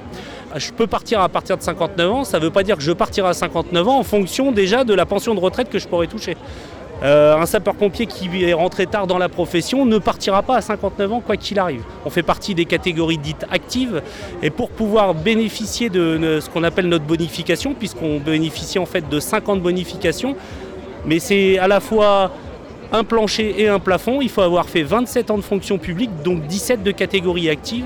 [0.56, 2.94] Je peux partir à partir de 59 ans, ça ne veut pas dire que je
[2.94, 6.08] partirai à 59 ans en fonction déjà de la pension de retraite que je pourrais
[6.08, 6.38] toucher.
[7.02, 11.14] Euh, un sapeur-pompier qui est rentré tard dans la profession ne partira pas à 59
[11.14, 11.84] ans quoi qu'il arrive.
[12.06, 14.02] On fait partie des catégories dites actives
[14.44, 19.20] et pour pouvoir bénéficier de ce qu'on appelle notre bonification, puisqu'on bénéficie en fait de
[19.20, 20.36] 50 bonifications,
[21.06, 22.32] mais c'est à la fois
[22.92, 26.48] un plancher et un plafond, il faut avoir fait 27 ans de fonction publique, donc
[26.48, 27.86] 17 de catégorie active.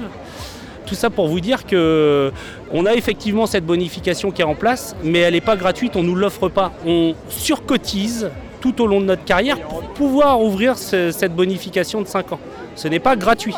[0.85, 2.31] Tout ça pour vous dire que
[2.71, 6.03] on a effectivement cette bonification qui est en place, mais elle n'est pas gratuite, on
[6.03, 6.71] ne nous l'offre pas.
[6.85, 8.29] On surcotise
[8.63, 12.39] tout au long de notre carrière pour pouvoir ouvrir cette bonification de 5 ans.
[12.77, 13.53] Ce n'est pas gratuit.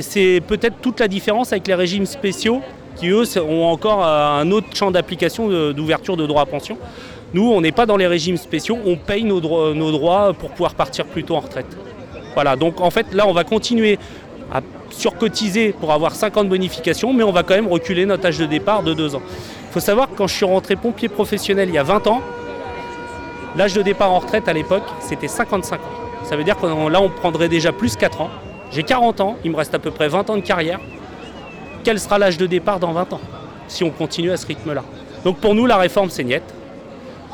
[0.00, 2.60] C'est peut-être toute la différence avec les régimes spéciaux
[2.96, 6.76] qui, eux, ont encore un autre champ d'application d'ouverture de droit à pension.
[7.32, 10.50] Nous, on n'est pas dans les régimes spéciaux, on paye nos droits, nos droits pour
[10.50, 11.66] pouvoir partir plus tôt en retraite.
[12.34, 14.00] Voilà, donc en fait, là, on va continuer
[14.52, 18.46] à surcotiser pour avoir 50 bonifications, mais on va quand même reculer notre âge de
[18.46, 19.22] départ de 2 ans.
[19.70, 22.20] Il faut savoir que quand je suis rentré pompier professionnel il y a 20 ans,
[23.56, 25.84] L'âge de départ en retraite à l'époque, c'était 55 ans.
[26.24, 28.30] Ça veut dire que là, on prendrait déjà plus 4 ans.
[28.72, 30.80] J'ai 40 ans, il me reste à peu près 20 ans de carrière.
[31.84, 33.20] Quel sera l'âge de départ dans 20 ans
[33.68, 34.82] si on continue à ce rythme-là?
[35.24, 36.54] Donc pour nous, la réforme, c'est niette.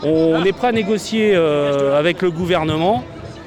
[0.02, 3.04] On est prêt à négocier euh, avec le gouvernement,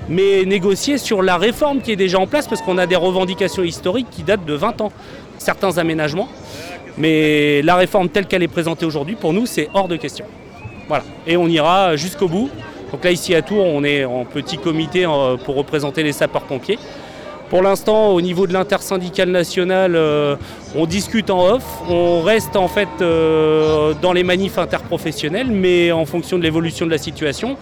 [0.10, 3.64] mais négocier sur la réforme qui est déjà en place, parce qu'on a des revendications
[3.64, 4.92] historiques qui datent de 20 ans.
[5.38, 6.30] Certains aménagements,
[6.98, 10.26] mais la réforme telle qu'elle est présentée aujourd'hui, pour nous, c'est hors de question.
[10.88, 11.04] Voilà.
[11.28, 12.50] Et on ira jusqu'au bout.
[12.92, 16.78] Donc là, ici à Tours, on est en petit comité euh, pour représenter les sapeurs-pompiers.
[17.50, 20.36] Pour l'instant, au niveau de l'intersyndicale nationale, euh,
[20.76, 21.64] on discute en off.
[21.90, 26.92] On reste en fait euh, dans les manifs interprofessionnels, mais en fonction de l'évolution de
[26.92, 27.58] la situation,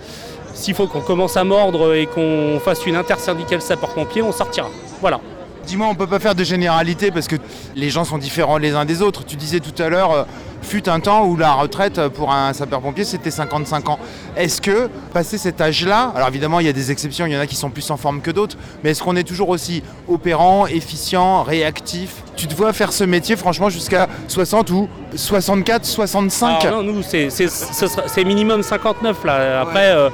[0.53, 4.69] s'il faut qu'on commence à mordre et qu'on fasse une intersyndicale sapeurs-pompiers, on sortira.
[5.01, 5.19] Voilà.
[5.65, 7.35] Dis-moi, on peut pas faire de généralité parce que
[7.75, 9.23] les gens sont différents les uns des autres.
[9.25, 10.27] Tu disais tout à l'heure,
[10.61, 13.99] fut un temps où la retraite pour un sapeur-pompier c'était 55 ans.
[14.35, 17.39] Est-ce que, passé cet âge-là, alors évidemment il y a des exceptions, il y en
[17.39, 20.67] a qui sont plus en forme que d'autres, mais est-ce qu'on est toujours aussi opérant,
[20.67, 22.23] efficient, réactif?
[22.35, 28.23] Tu te vois faire ce métier franchement jusqu'à 60 ou 64, 65 Non, nous c'est
[28.23, 29.61] minimum 59 là.
[29.61, 29.91] Après.
[29.91, 30.09] Euh,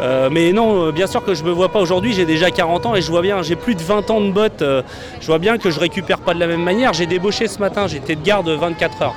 [0.00, 2.86] euh, mais non, euh, bien sûr que je me vois pas aujourd'hui, j'ai déjà 40
[2.86, 4.64] ans et je vois bien, j'ai plus de 20 ans de bottes,
[5.20, 6.92] je vois bien que je récupère pas de la même manière.
[6.92, 9.14] J'ai débauché ce matin, j'étais de garde 24 heures.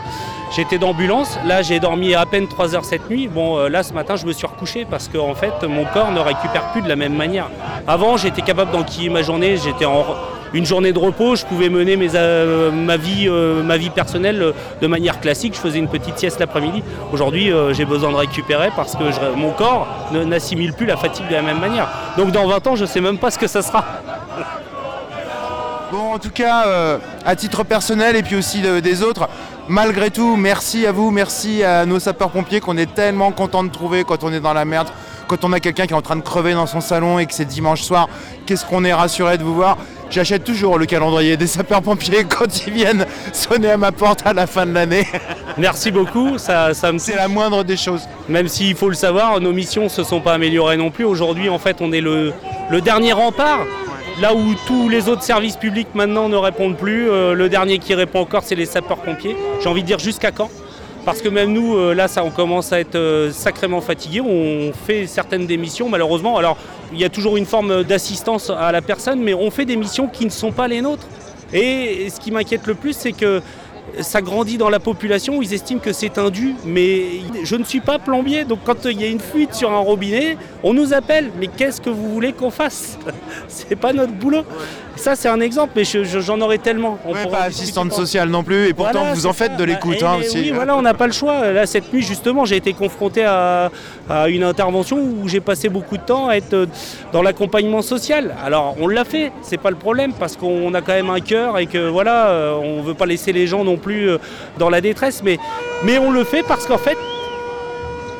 [0.55, 3.27] J'étais d'ambulance, là j'ai dormi à peine 3 heures cette nuit.
[3.27, 6.11] Bon, euh, là ce matin je me suis recouché parce que en fait mon corps
[6.11, 7.49] ne récupère plus de la même manière.
[7.87, 10.05] Avant j'étais capable d'enquiller ma journée, j'étais en
[10.53, 14.87] une journée de repos, je pouvais mener euh, ma, vie, euh, ma vie personnelle de
[14.87, 16.83] manière classique, je faisais une petite sieste l'après-midi.
[17.11, 21.41] Aujourd'hui j'ai besoin de récupérer parce que mon corps n'assimile plus la fatigue de la
[21.41, 21.87] même manière.
[22.17, 23.83] Donc dans 20 ans je ne sais même pas ce que ça sera.
[25.91, 29.27] Bon, en tout cas, à titre personnel et puis aussi des autres,
[29.67, 34.03] malgré tout, merci à vous, merci à nos sapeurs-pompiers qu'on est tellement content de trouver
[34.03, 34.89] quand on est dans la merde,
[35.27, 37.33] quand on a quelqu'un qui est en train de crever dans son salon et que
[37.33, 38.07] c'est dimanche soir.
[38.45, 39.77] Qu'est-ce qu'on est rassuré de vous voir?
[40.09, 44.47] J'achète toujours le calendrier des sapeurs-pompiers quand ils viennent sonner à ma porte à la
[44.47, 45.07] fin de l'année.
[45.57, 46.97] Merci beaucoup, ça, me...
[46.97, 48.07] c'est la moindre des choses.
[48.29, 51.05] Même s'il faut le savoir, nos missions ne se sont pas améliorées non plus.
[51.05, 52.33] Aujourd'hui, en fait, on est le,
[52.69, 53.65] le dernier rempart
[54.21, 57.93] Là où tous les autres services publics maintenant ne répondent plus, euh, le dernier qui
[57.93, 59.35] répond encore, c'est les sapeurs-pompiers.
[59.61, 60.49] J'ai envie de dire jusqu'à quand?
[61.05, 64.21] Parce que même nous, euh, là, ça, on commence à être euh, sacrément fatigués.
[64.21, 66.37] On fait certaines démissions, malheureusement.
[66.37, 66.57] Alors,
[66.91, 70.07] il y a toujours une forme d'assistance à la personne, mais on fait des missions
[70.07, 71.07] qui ne sont pas les nôtres.
[71.53, 73.41] Et ce qui m'inquiète le plus, c'est que
[74.01, 77.79] ça grandit dans la population, ils estiment que c'est un dû, mais je ne suis
[77.79, 81.31] pas plombier, donc quand il y a une fuite sur un robinet, on nous appelle,
[81.39, 82.97] mais qu'est-ce que vous voulez qu'on fasse?
[83.47, 84.43] C'est pas notre boulot.
[84.95, 86.97] Ça, c'est un exemple, mais j'en aurais tellement.
[87.05, 90.37] On pas assistante sociale non plus, et pourtant vous en faites de l'écoute hein, aussi.
[90.37, 91.51] Oui, voilà, on n'a pas le choix.
[91.51, 93.71] Là, cette nuit, justement, j'ai été confronté à,
[94.27, 96.65] une intervention où j'ai passé beaucoup de temps à être euh,
[97.11, 98.35] dans l'accompagnement social.
[98.43, 101.57] Alors, on l'a fait, c'est pas le problème, parce qu'on a quand même un cœur
[101.57, 104.17] et que voilà, euh, on veut pas laisser les gens non plus euh,
[104.57, 105.37] dans la détresse, mais,
[105.83, 106.97] mais on le fait parce qu'en fait,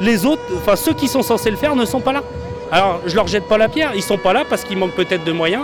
[0.01, 2.23] les autres, enfin ceux qui sont censés le faire ne sont pas là.
[2.71, 5.23] Alors, je leur jette pas la pierre, ils sont pas là parce qu'ils manquent peut-être
[5.23, 5.63] de moyens.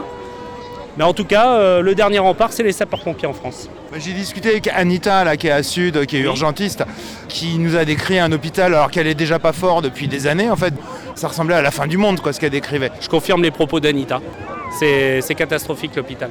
[0.98, 3.70] Mais en tout cas, euh, le dernier rempart, c'est les sapeurs-pompiers en France.
[3.98, 6.84] J'ai discuté avec Anita, là, qui est à Sud, qui est urgentiste,
[7.28, 10.50] qui nous a décrit un hôpital alors qu'elle est déjà pas fort depuis des années.
[10.50, 10.74] En fait,
[11.16, 12.92] ça ressemblait à la fin du monde, quoi, ce qu'elle décrivait.
[13.00, 14.22] Je confirme les propos d'Anita.
[14.80, 16.30] C'est catastrophique l'hôpital.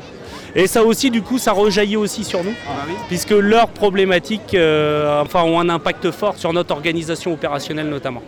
[0.54, 2.72] Et ça aussi, du coup, ça rejaillit aussi sur nous, ah
[3.08, 8.22] puisque leurs problématiques euh, enfin, ont un impact fort sur notre organisation opérationnelle notamment.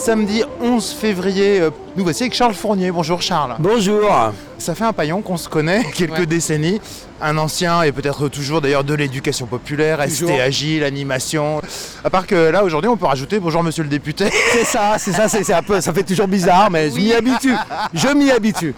[0.00, 1.68] Samedi 11 février
[2.00, 2.90] Nous voici avec Charles Fournier.
[2.90, 3.56] Bonjour Charles.
[3.58, 4.08] Bonjour.
[4.56, 6.24] Ça fait un paillon qu'on se connaît quelques Ouais.
[6.26, 6.80] décennies.
[7.22, 10.00] Un ancien et peut-être toujours d'ailleurs de l'éducation populaire.
[10.08, 11.60] ST Agile, animation.
[12.02, 14.30] À part que là aujourd'hui on peut rajouter bonjour monsieur le député.
[14.52, 17.54] C'est ça, c'est ça, c'est un peu, ça fait toujours bizarre, mais je m'y habitue.
[17.92, 18.74] Je m'y habitue.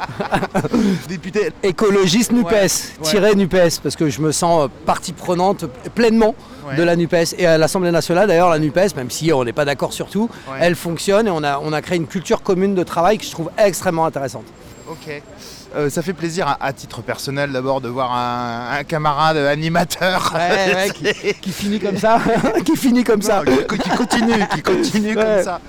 [1.08, 2.66] Député écologiste Nupes, Ouais,
[3.02, 6.34] tiré Nupes, parce que je me sens euh, partie prenante pleinement
[6.68, 6.76] Ouais.
[6.76, 7.16] de la Nupes.
[7.38, 10.30] Et à l'Assemblée nationale, d'ailleurs, la Nupes, même si on n'est pas d'accord sur tout,
[10.48, 10.58] Ouais.
[10.60, 13.30] elle fonctionne et on a, on a créé une culture commune de travail que je
[13.30, 14.44] trouve extrêmement intéressante.
[14.90, 15.22] Ok.
[15.74, 20.30] Euh, ça fait plaisir à, à titre personnel d'abord de voir un, un camarade animateur
[20.34, 20.90] Ouais, ouais,
[21.24, 22.20] qui, qui finit comme ça,
[22.66, 23.42] qui finit comme ça.
[23.46, 25.60] qui, continue, qui continue comme ça.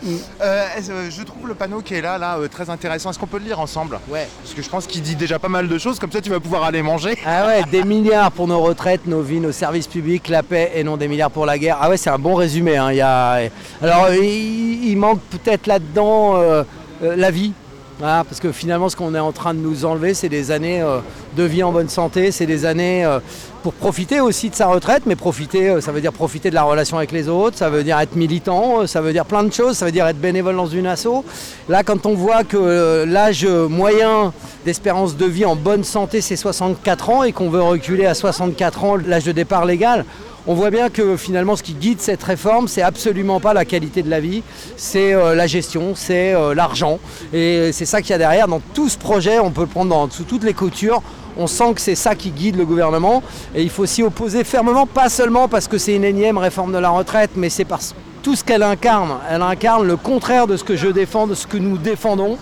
[0.42, 3.12] Euh, euh, je trouve le panneau qui est là, là, très intéressant.
[3.12, 3.98] Est-ce qu'on peut le lire ensemble?
[4.10, 4.28] Ouais.
[4.42, 6.00] Parce que je pense qu'il dit déjà pas mal de choses.
[6.00, 7.18] Comme ça, tu vas pouvoir aller manger.
[7.26, 10.84] Ah ouais, des milliards pour nos retraites, nos vies, nos services publics, la paix et
[10.84, 11.78] non des milliards pour la guerre.
[11.80, 12.76] Ah ouais, c'est un bon résumé.
[12.76, 12.92] hein.
[12.92, 13.40] Il y a...
[13.82, 16.64] Alors, il, il manque peut-être là-dedans euh,
[17.04, 17.52] euh, la vie.
[18.00, 20.82] Voilà, parce que finalement, ce qu'on est en train de nous enlever, c'est des années
[20.82, 21.00] euh,
[21.38, 23.20] de vie en bonne santé, c'est des années euh,
[23.62, 26.98] pour profiter aussi de sa retraite, mais profiter, ça veut dire profiter de la relation
[26.98, 29.86] avec les autres, ça veut dire être militant, ça veut dire plein de choses, ça
[29.86, 31.24] veut dire être bénévole dans une asso.
[31.70, 34.34] Là, quand on voit que l'âge moyen
[34.66, 38.84] d'espérance de vie en bonne santé, c'est 64 ans, et qu'on veut reculer à 64
[38.84, 40.04] ans l'âge de départ légal,
[40.46, 44.04] on voit bien que finalement ce qui guide cette réforme, c'est absolument pas la qualité
[44.04, 44.44] de la vie,
[44.76, 47.00] c'est euh, la gestion, c'est euh, l'argent.
[47.34, 48.48] Et c'est ça qu'il y a derrière.
[48.48, 51.02] Dans tout ce projet, on peut le prendre dans, sous toutes les coutures.
[51.38, 53.24] On sent que c'est ça qui guide le gouvernement.
[53.56, 56.78] Et il faut s'y opposer fermement, pas seulement parce que c'est une énième réforme de
[56.78, 59.18] la retraite, mais c'est parce tout ce qu'elle incarne.
[59.30, 62.38] Elle incarne le contraire de ce que je défends, de ce que nous défendons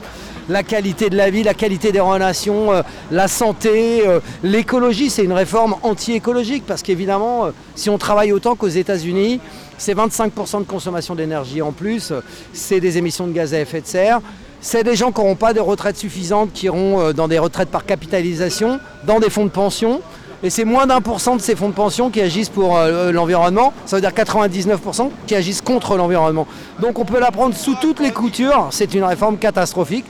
[0.52, 5.10] la qualité de la vie, la qualité des relations, euh, la santé, euh, l'écologie.
[5.10, 9.40] C'est une réforme anti-écologique parce qu'évidemment, euh, si on travaille autant qu'aux États-Unis,
[9.78, 12.14] c'est 25% de consommation d'énergie en plus,
[12.54, 14.20] c'est des émissions de gaz à effet de serre.
[14.60, 17.84] C'est des gens qui n'auront pas de retraites suffisantes, qui iront dans des retraites par
[17.84, 20.02] capitalisation, dans des fonds de pension.
[20.44, 22.78] Et c'est moins d'un pour cent de ces fonds de pension qui agissent pour
[23.12, 23.74] l'environnement.
[23.88, 26.46] Ça veut dire 99% qui agissent contre l'environnement.
[26.80, 28.68] Donc on peut la prendre sous toutes les coutures.
[28.70, 30.06] C'est une réforme catastrophique.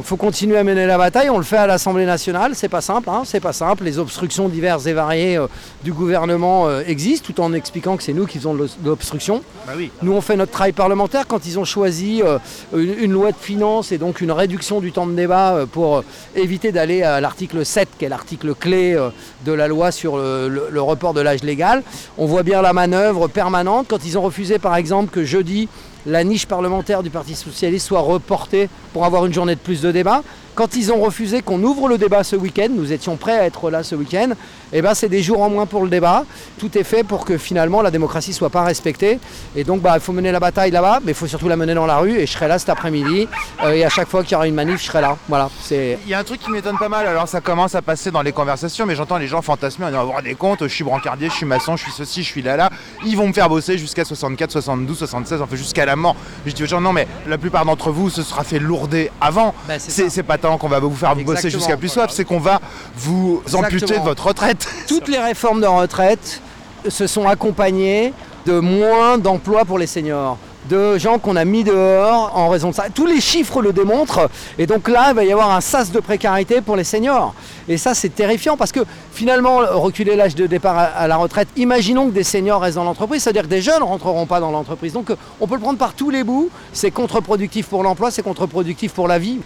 [0.00, 1.28] Il faut continuer à mener la bataille.
[1.28, 2.52] On le fait à l'Assemblée nationale.
[2.54, 3.10] C'est pas simple.
[3.10, 3.82] hein, c'est pas simple.
[3.82, 5.48] Les obstructions diverses et variées euh,
[5.82, 9.42] du gouvernement euh, existent, tout en expliquant que c'est nous qui faisons de l'obstruction.
[9.66, 9.90] Bah oui.
[10.02, 12.38] Nous, on fait notre travail parlementaire quand ils ont choisi euh,
[12.76, 16.04] une, une loi de finances et donc une réduction du temps de débat pour
[16.36, 18.96] éviter d'aller à l'article 7, qui est l'article clé
[19.44, 21.82] de la loi sur le, le- le report de l'âge légal.
[22.18, 23.86] On voit bien la manœuvre permanente.
[23.88, 25.68] Quand ils ont refusé, par exemple, que jeudi,
[26.08, 29.92] la niche parlementaire du Parti Socialiste soit reportée pour avoir une journée de plus de
[29.92, 30.22] débat.
[30.58, 33.70] Quand ils ont refusé qu'on ouvre le débat ce week-end, nous étions prêts à être
[33.70, 34.30] là ce week-end,
[34.72, 36.24] et ben c'est des jours en moins pour le débat.
[36.58, 39.20] Tout est fait pour que finalement la démocratie soit pas respectée.
[39.54, 41.74] Et donc bah, il faut mener la bataille là-bas, mais il faut surtout la mener
[41.74, 42.18] dans la rue.
[42.18, 43.28] Et je serai là cet après-midi.
[43.62, 45.16] Euh, et à chaque fois qu'il y aura une manif, je serai là.
[45.28, 45.48] Voilà.
[45.62, 48.10] C'est Il y a un truc qui m'étonne pas mal, alors ça commence à passer
[48.10, 50.82] dans les conversations, mais j'entends les gens fantasmer en disant avoir des comptes, je suis
[50.82, 52.70] brancardier, je suis maçon, je suis ceci, je suis là là,
[53.06, 56.16] ils vont me faire bosser jusqu'à 64, 72, 76, enfin jusqu'à la mort.
[56.44, 59.54] Je dis aux gens non mais la plupart d'entre vous se sera fait lourder avant.
[59.68, 61.50] Bah, c'est pas tant qu'on va vous faire bosser Exactement.
[61.50, 62.60] jusqu'à plus soif, c'est qu'on va
[62.96, 64.68] vous amputer de votre retraite.
[64.86, 66.40] Toutes les réformes de retraite
[66.88, 68.14] se sont accompagnées
[68.46, 72.74] de moins d'emplois pour les seniors de gens qu'on a mis dehors en raison de
[72.74, 72.84] ça.
[72.94, 74.28] Tous les chiffres le démontrent.
[74.58, 77.34] Et donc là, il va y avoir un sas de précarité pour les seniors.
[77.68, 78.80] Et ça, c'est terrifiant parce que
[79.12, 83.22] finalement, reculer l'âge de départ à, la retraite, imaginons que des seniors restent dans l'entreprise,
[83.22, 84.92] c'est-à-dire que des jeunes ne rentreront pas dans l'entreprise.
[84.92, 86.50] Donc on peut le prendre par tous les bouts.
[86.72, 89.38] C'est contre-productif pour l'emploi, c'est contre-productif pour la vie.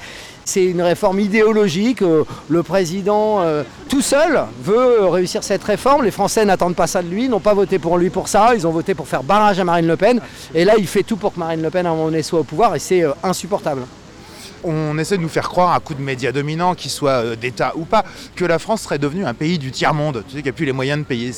[0.44, 2.02] C'est une réforme idéologique.
[2.02, 6.04] euh, Le président, euh, tout seul, veut réussir cette réforme.
[6.04, 8.54] Les Français n'attendent pas ça de lui, n'ont pas voté pour lui pour ça.
[8.54, 10.20] Ils ont voté pour faire barrage à Marine Le Pen.
[10.54, 12.40] Et là, il fait tout pour que Marine Le Pen, à un moment donné, soit
[12.40, 12.74] au pouvoir.
[12.74, 13.82] Et c'est euh, insupportable.
[14.64, 17.72] On essaie de nous faire croire à coup de médias dominants, qu'ils soient euh, d'État
[17.76, 18.04] ou pas,
[18.36, 20.22] que la France serait devenue un pays du tiers-monde.
[20.26, 21.32] Tu sais qu'il n'y a plus les moyens de payer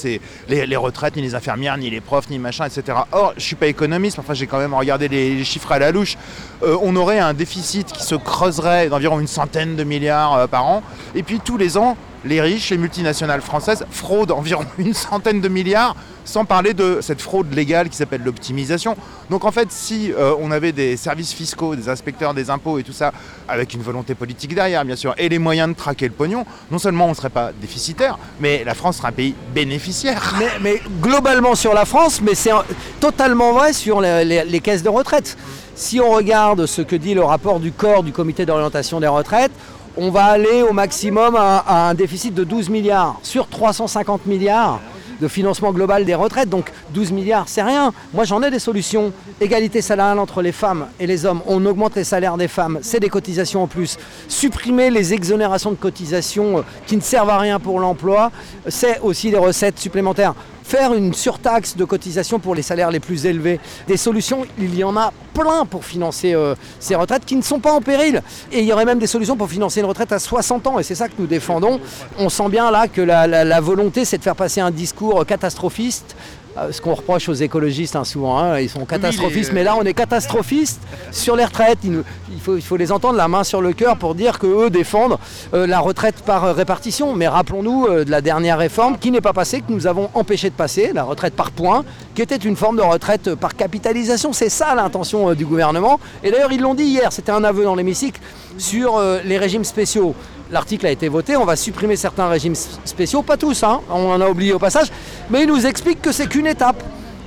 [0.48, 2.98] les, retraites, ni les infirmières, ni les profs, ni machin, etc.
[3.12, 5.90] Or, je suis pas économiste, enfin j'ai quand même regardé les, les chiffres à la
[5.90, 6.16] louche.
[6.62, 10.66] Euh, on aurait un déficit qui se creuserait d'environ une centaine de milliards euh, par
[10.66, 10.82] an.
[11.14, 15.48] Et puis tous les ans, les riches, les multinationales françaises fraudent environ une centaine de
[15.48, 18.96] milliards, sans parler de cette fraude légale qui s'appelle l'optimisation.
[19.30, 22.82] Donc en fait, si euh, on avait des services fiscaux, des inspecteurs des impôts et
[22.82, 23.12] tout ça,
[23.46, 26.78] avec une volonté politique derrière, bien sûr, et les moyens de traquer le pognon, non
[26.78, 30.34] seulement on ne serait pas déficitaire, mais la France serait un pays bénéficiaire.
[30.62, 32.52] Mais, globalement sur la France, mais c'est
[33.00, 35.36] totalement vrai sur les caisses de retraite.
[35.76, 39.50] Si on regarde ce que dit le rapport du corps du comité d'orientation des retraites,
[39.96, 43.18] on va aller au maximum à, un déficit de 12 milliards.
[43.22, 44.80] Sur 350 milliards,
[45.20, 46.48] de financement global des retraites.
[46.48, 47.92] Donc 12 milliards, c'est rien.
[48.12, 49.12] Moi, j'en ai des solutions.
[49.40, 51.40] Égalité salariale entre les femmes et les hommes.
[51.46, 52.78] On augmente les salaires des femmes.
[52.82, 53.96] C'est des cotisations en plus.
[54.28, 58.30] Supprimer les exonérations de cotisations euh, qui ne servent à rien pour l'emploi,
[58.68, 63.26] c'est aussi des recettes supplémentaires faire une surtaxe de cotisation pour les salaires les plus
[63.26, 63.60] élevés.
[63.86, 67.60] Des solutions, il y en a plein pour financer euh, ces retraites qui ne sont
[67.60, 68.22] pas en péril.
[68.50, 70.78] Et il y aurait même des solutions pour financer une retraite à 60 ans.
[70.78, 71.80] Et c'est ça que nous défendons.
[72.18, 76.43] On sent bien là que la, volonté, c'est de faire passer un discours catastrophiste euh,
[76.70, 79.94] ce qu'on reproche aux écologistes hein, souvent, hein, ils sont catastrophistes, mais là on est
[79.94, 81.78] catastrophistes sur les retraites.
[81.84, 82.02] Il,
[82.40, 85.18] faut, il, faut, les entendre la main sur le cœur pour dire qu'eux défendent
[85.52, 87.14] euh, la retraite par répartition.
[87.14, 90.50] Mais rappelons-nous euh, de la dernière réforme qui n'est pas passée, que nous avons empêché
[90.50, 94.32] de passer, la retraite par points, qui était une forme de retraite par capitalisation.
[94.32, 95.98] C'est ça l'intention du gouvernement.
[96.22, 98.20] Et d'ailleurs ils l'ont dit hier, c'était un aveu dans l'hémicycle,
[98.58, 100.14] sur les régimes spéciaux
[100.50, 104.20] l'article a été voté, on va supprimer certains régimes spéciaux, pas tous, hein, on en
[104.20, 104.88] a oublié au passage,
[105.30, 106.82] mais il nous explique que c'est qu'une étape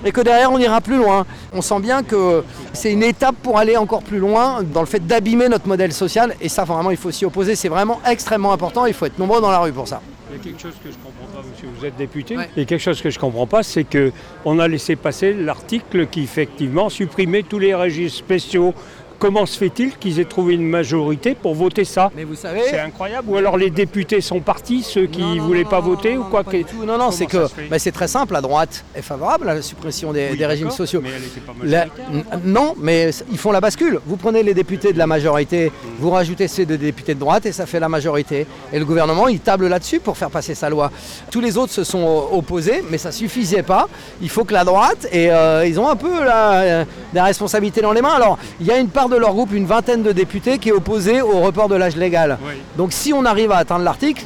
[0.06, 1.25] et que derrière on ira plus loin.
[1.53, 5.06] On sent bien que c'est une étape pour aller encore plus loin dans le fait
[5.06, 8.86] d'abîmer notre modèle social et ça vraiment il faut s'y opposer, c'est vraiment extrêmement important,
[8.86, 10.01] il faut être nombreux dans la rue pour ça.
[10.30, 12.34] Il y a quelque chose que je ne comprends pas, monsieur, vous êtes député.
[12.34, 15.34] Il y a quelque chose que je ne comprends pas, c'est qu'on a laissé passer
[15.34, 18.73] l'article qui effectivement supprimait tous les régimes spéciaux
[19.19, 22.80] Comment se fait-il qu'ils aient trouvé une majorité pour voter ça Mais vous savez, c'est
[22.80, 23.30] incroyable.
[23.30, 26.58] Ou alors les députés sont partis, ceux qui ne voulaient pas voter ou quoi que...
[26.86, 28.34] Non, non, c'est que bah, c'est très simple.
[28.34, 31.01] La droite est favorable à la suppression des, régimes sociaux.
[31.03, 33.99] Mais elle pas Non, mais ils font la bascule.
[34.06, 37.51] Vous prenez les députés de la majorité, vous rajoutez ces deux députés de droite et
[37.51, 38.45] ça fait la majorité.
[38.71, 40.91] Et le gouvernement, il table là-dessus pour faire passer sa loi.
[41.32, 43.88] Tous les autres se sont opposés, mais ça suffisait pas.
[44.21, 47.93] Il faut que la droite et euh, ils ont un peu la, la responsabilité dans
[47.93, 48.13] les mains.
[48.13, 50.74] Alors, il y a une part de leur groupe une vingtaine de députés qui est
[50.74, 52.38] opposé au report de l'âge légal.
[52.78, 54.26] Donc si on arrive à atteindre l'article,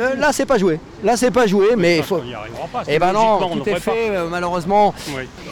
[0.00, 0.78] euh, là c'est pas joué.
[1.02, 2.20] Là c'est pas joué, mais il faut.
[2.88, 4.94] Eh ben non, tout est fait euh, malheureusement.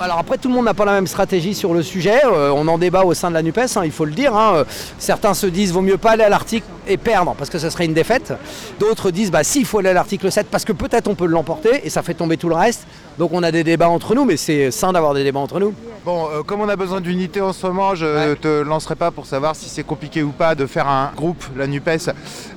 [0.01, 2.21] Alors après tout le monde n'a pas la même stratégie sur le sujet.
[2.25, 4.37] Euh, on en débat au sein de la Nupes, hein, il faut le dire.
[4.37, 4.65] Hein.
[4.99, 7.87] Certains se disent vaut mieux pas aller à l'article et perdre parce que ce serait
[7.87, 8.35] une défaite.
[8.79, 11.27] D'autres disent bah si il faut aller à l'article 7 parce que peut-être on peut
[11.27, 12.87] l'emporter et ça fait tomber tout le reste.
[13.19, 15.75] Donc on a des débats entre nous, mais c'est sain d'avoir des débats entre nous.
[16.05, 19.11] Bon, euh, comme on a besoin d'unité en ce moment, je ne te lancerai pas
[19.11, 22.11] pour savoir si c'est compliqué ou pas de faire un groupe, la NUPES,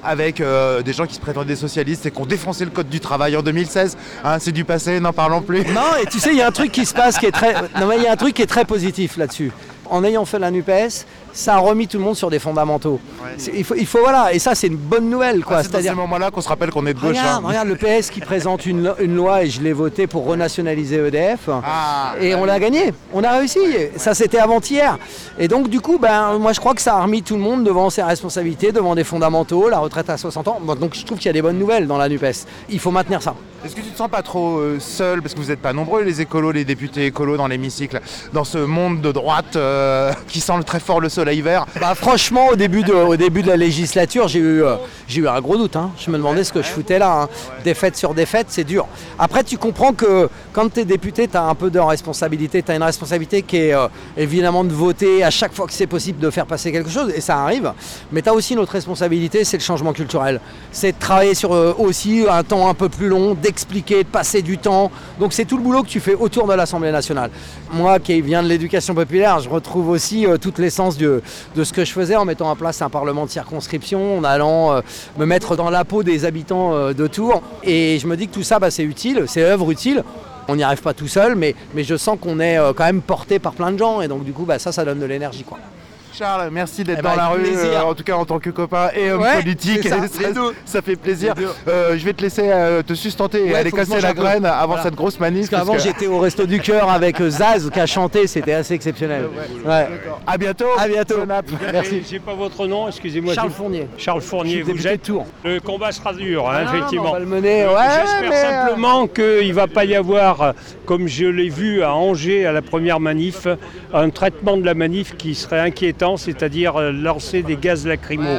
[0.04, 2.81] avec euh, des gens qui se prétendent des socialistes et qui ont défoncé le code
[2.84, 3.98] du travail en 2016.
[4.24, 5.66] Hein, c'est du passé, n'en parlons plus.
[5.66, 7.54] Non, et tu sais, il y a un truc qui se passe qui est très,
[7.80, 9.52] non, mais il y a un truc qui est très positif là-dessus.
[9.90, 13.00] En ayant fait la NUPES, ça a remis tout le monde sur des fondamentaux.
[13.54, 15.44] Il, faut, il, faut, voilà, et ça c'est une bonne nouvelle.
[15.44, 15.58] Quoi.
[15.58, 17.10] Ah, c'est à ce moment-là qu'on se rappelle qu'on est de gauche.
[17.10, 17.48] Regarde, hein.
[17.48, 21.50] regarde le PS qui présente une, une, loi et je l'ai voté pour renationaliser EDF.
[21.64, 23.60] Ah, et on l'a gagné, on a réussi.
[23.96, 24.98] Ça c'était avant-hier.
[25.40, 27.64] Et donc du coup, ben, moi je crois que ça a remis tout le monde
[27.64, 30.60] devant ses responsabilités, devant des fondamentaux, la retraite à 60 ans.
[30.80, 32.46] donc je trouve qu'il y a des bonnes nouvelles dans la NUPES.
[32.70, 33.36] Il faut maintenir ça.
[33.64, 36.02] Est-ce que tu te sens pas trop euh, seul, parce que vous n'êtes pas nombreux
[36.02, 38.02] les écolos, les députés écolos dans l'hémicycle,
[38.34, 42.48] dans ce monde de droite euh, qui sent très fort le soleil vert bah, Franchement,
[42.48, 44.78] au début, de, la législature, j'ai eu, euh,
[45.16, 45.76] eu un gros doute.
[45.76, 45.92] Hein.
[46.00, 47.24] Je me demandais ce que je foutais là.
[47.24, 47.30] Hein.
[47.64, 48.88] Défaite sur défaite, c'est dur.
[49.20, 52.64] Après, tu comprends que quand tu es député, tu as un peu de responsabilité.
[52.64, 53.74] Tu as une responsabilité qui est
[54.18, 57.22] évidemment de voter à chaque fois que c'est possible de faire passer quelque chose, et
[57.22, 57.72] ça arrive.
[58.12, 60.42] Mais tu as aussi notre responsabilité, c'est le changement culturel.
[60.72, 64.58] C'est de travailler sur aussi un temps un peu plus long, expliquer, de passer du
[64.58, 64.90] temps.
[65.20, 67.30] Donc c'est tout le boulot que tu fais autour de l'Assemblée nationale.
[67.72, 70.98] Moi qui viens de l'éducation populaire, je retrouve aussi euh, toute l'essence
[71.56, 74.74] de, ce que je faisais en mettant en place un parlement de circonscription, en allant
[74.74, 74.82] euh,
[75.18, 77.42] me mettre dans la peau des habitants euh, de Tours.
[77.64, 80.04] Et je me dis que tout ça, bah, c'est utile, c'est œuvre utile.
[80.48, 83.54] On n'y arrive pas tout seul, mais, je sens qu'on est quand même porté par
[83.54, 84.02] plein de gens.
[84.02, 85.46] Et donc du coup, bah, ça, ça donne de l'énergie.
[86.14, 88.50] Charles, merci d'être eh dans ben, la rue, euh, en tout cas en tant que
[88.50, 89.88] copain et homme politique.
[90.66, 91.34] Ça, fait plaisir.
[91.68, 94.96] Euh, je vais te laisser euh, te sustenter et aller casser la graine avant cette
[94.96, 95.50] grosse manif.
[95.50, 99.26] Parce qu'avant j'étais au Resto du Cœur avec Zaz qui a chanté, c'était assez exceptionnel.
[99.66, 99.88] Ouais.
[100.28, 100.66] À bientôt.
[100.78, 101.16] À bientôt.
[101.72, 102.04] Merci.
[102.10, 103.34] J'ai pas votre nom, excusez-moi.
[103.34, 103.88] Charles Fournier.
[103.98, 105.26] Charles Fournier, vous êtes Tour.
[105.44, 107.10] Le combat sera dur, hein, ah, effectivement.
[107.10, 107.66] On va le mener.
[108.22, 110.54] J'espère simplement qu'il ne va pas y avoir,
[110.86, 113.48] comme je l'ai vu à Angers à la première manif,
[113.94, 118.38] un traitement de la manif qui serait inquiétant, c'est-à-dire euh, lancer des gaz lacrymaux.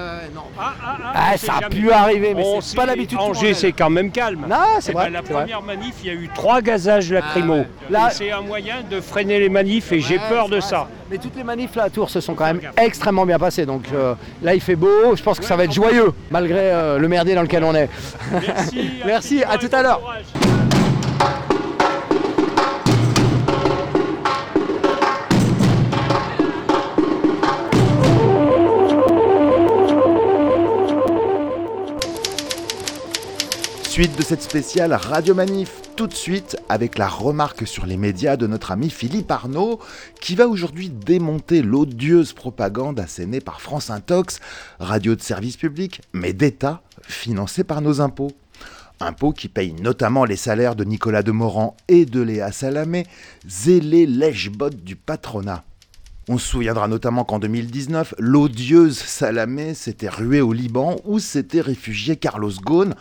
[0.59, 3.18] Ah, ah, ah, ça a pu arriver, mais c'est pas l'habitude.
[3.18, 4.46] Angers, c'est quand même calme.
[4.48, 5.05] Non, c'est eh vrai.
[5.07, 7.64] Ben, la première manif, il y a eu trois gazages lacrymaux.
[7.90, 10.88] Là, c'est un moyen de freiner les manifs et j'ai peur de ça.
[11.10, 13.67] Mais toutes les manifs là à Tours se sont quand même extrêmement bien passées.
[13.67, 15.15] Donc euh, là, il fait beau.
[15.15, 17.88] Je pense que ça va être joyeux, malgré euh, le merdier dans lequel on est.
[18.33, 18.90] Merci.
[19.06, 19.44] Merci.
[19.44, 20.00] À tout à l'heure.
[33.92, 35.82] Suite de cette spéciale Radio Manif.
[35.96, 39.80] tout de suite avec la remarque sur les médias de notre ami Philippe Arnaud,
[40.18, 44.40] qui va aujourd'hui démonter l'odieuse propagande assénée par France Intox,
[44.80, 48.32] radio de service public, mais d'État, financée par nos impôts.
[48.98, 53.04] Impôts qui payent notamment les salaires de Nicolas Demorand et de Léa Salamé,
[53.46, 55.64] zélés lèche-bottes du patronat.
[56.28, 62.16] On se souviendra notamment qu'en 2019, l'odieuse Salamé s'était ruée au Liban où s'était réfugié
[62.16, 62.94] Carlos Ghosn,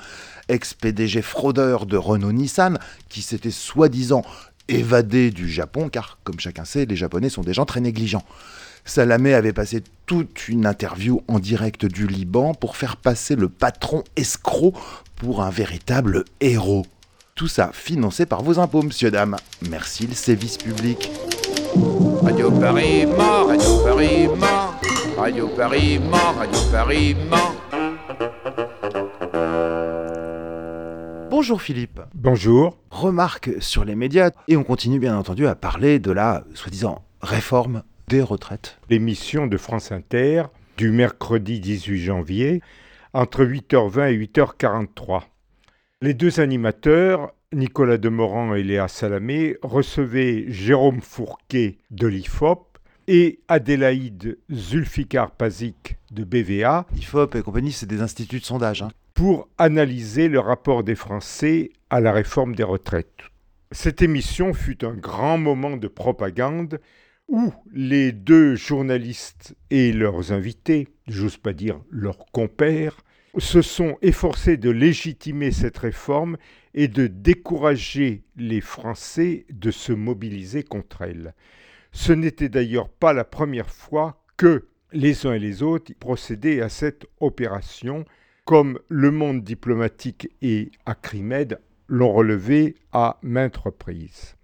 [0.50, 2.80] ex-PDG fraudeur de Renault-Nissan,
[3.10, 4.24] qui s'était soi-disant
[4.68, 8.24] évadé du Japon, car comme chacun sait, les Japonais sont des gens très négligents.
[8.86, 14.04] Salamé avait passé toute une interview en direct du Liban pour faire passer le patron
[14.16, 14.74] escroc
[15.16, 16.86] pour un véritable héros.
[17.36, 19.38] Tout ça financé par vos impôts, monsieur, dame.
[19.70, 21.12] Merci le service public.
[22.22, 24.82] Radio Paris mort, Radio Paris mort,
[25.18, 27.81] Radio Paris mort, Radio Paris mort.
[31.32, 32.02] Bonjour Philippe.
[32.14, 32.78] Bonjour.
[32.90, 37.84] Remarque sur les médias et on continue bien entendu à parler de la soi-disant réforme
[38.10, 38.78] des retraites.
[38.90, 40.44] L'émission de France Inter
[40.76, 42.62] du mercredi 18 janvier
[43.14, 45.22] entre 8h20 et 8h43.
[46.02, 52.78] Les deux animateurs, Nicolas Demorand et Léa Salamé, recevaient Jérôme Fourquet de l'IFOP
[53.08, 56.88] et Adélaïde Zulfikar-Pazik de BVA.
[56.94, 58.82] L'IFOP et compagnie, c'est des instituts de sondage.
[58.82, 58.90] Hein.
[59.14, 63.08] Pour analyser le rapport des Français à la réforme des retraites.
[63.72, 66.80] Cette émission fut un grand moment de propagande
[67.28, 72.98] où les deux journalistes et leurs invités, j'ose pas dire leurs compères,
[73.38, 76.38] se sont efforcés de légitimer cette réforme
[76.74, 81.34] et de décourager les Français de se mobiliser contre elle.
[81.94, 86.70] Ce n'était d'ailleurs pas la première fois que les uns et les autres procédaient à
[86.70, 88.06] cette opération,
[88.46, 94.36] comme le monde diplomatique et Acrimed l'ont relevé à maintes reprises.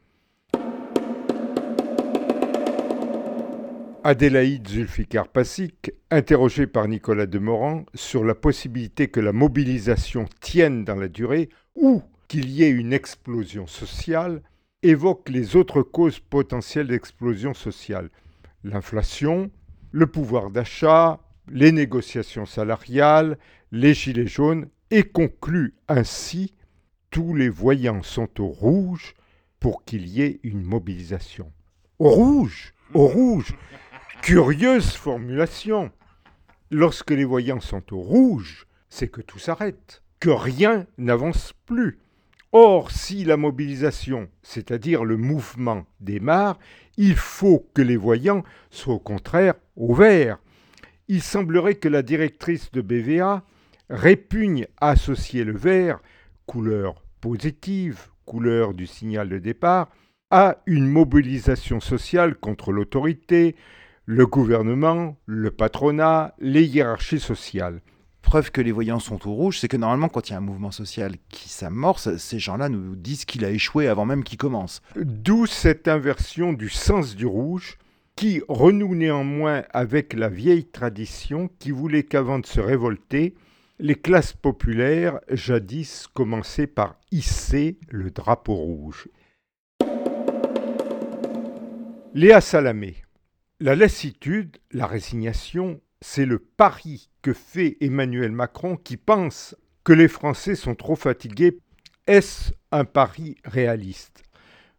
[4.03, 10.95] Adélaïde Zulfikar Passik, interrogée par Nicolas Demorand sur la possibilité que la mobilisation tienne dans
[10.95, 14.41] la durée ou qu'il y ait une explosion sociale,
[14.81, 18.09] évoque les autres causes potentielles d'explosion sociale.
[18.63, 19.51] L'inflation,
[19.91, 21.19] le pouvoir d'achat,
[21.49, 23.37] les négociations salariales,
[23.71, 26.53] les gilets jaunes, et conclut ainsi
[27.11, 29.15] tous les voyants sont au rouge
[29.59, 31.51] pour qu'il y ait une mobilisation.
[31.99, 33.55] Au rouge Au rouge
[34.21, 35.91] Curieuse formulation.
[36.69, 41.99] Lorsque les voyants sont au rouge, c'est que tout s'arrête, que rien n'avance plus.
[42.51, 46.59] Or, si la mobilisation, c'est-à-dire le mouvement, démarre,
[46.97, 50.39] il faut que les voyants soient au contraire au vert.
[51.07, 53.43] Il semblerait que la directrice de BVA
[53.89, 55.99] répugne à associer le vert,
[56.45, 59.89] couleur positive, couleur du signal de départ,
[60.29, 63.55] à une mobilisation sociale contre l'autorité,
[64.05, 67.81] le gouvernement, le patronat, les hiérarchies sociales.
[68.21, 70.41] Preuve que les voyants sont au rouge, c'est que normalement, quand il y a un
[70.41, 74.81] mouvement social qui s'amorce, ces gens-là nous disent qu'il a échoué avant même qu'il commence.
[74.97, 77.77] D'où cette inversion du sens du rouge,
[78.17, 83.35] qui renoue néanmoins avec la vieille tradition qui voulait qu'avant de se révolter,
[83.79, 89.07] les classes populaires jadis commençaient par hisser le drapeau rouge.
[92.15, 92.95] Léa Salamé,
[93.59, 100.07] la lassitude, la résignation, c'est le pari que fait Emmanuel Macron qui pense que les
[100.07, 101.59] Français sont trop fatigués.
[102.07, 104.23] Est-ce un pari réaliste?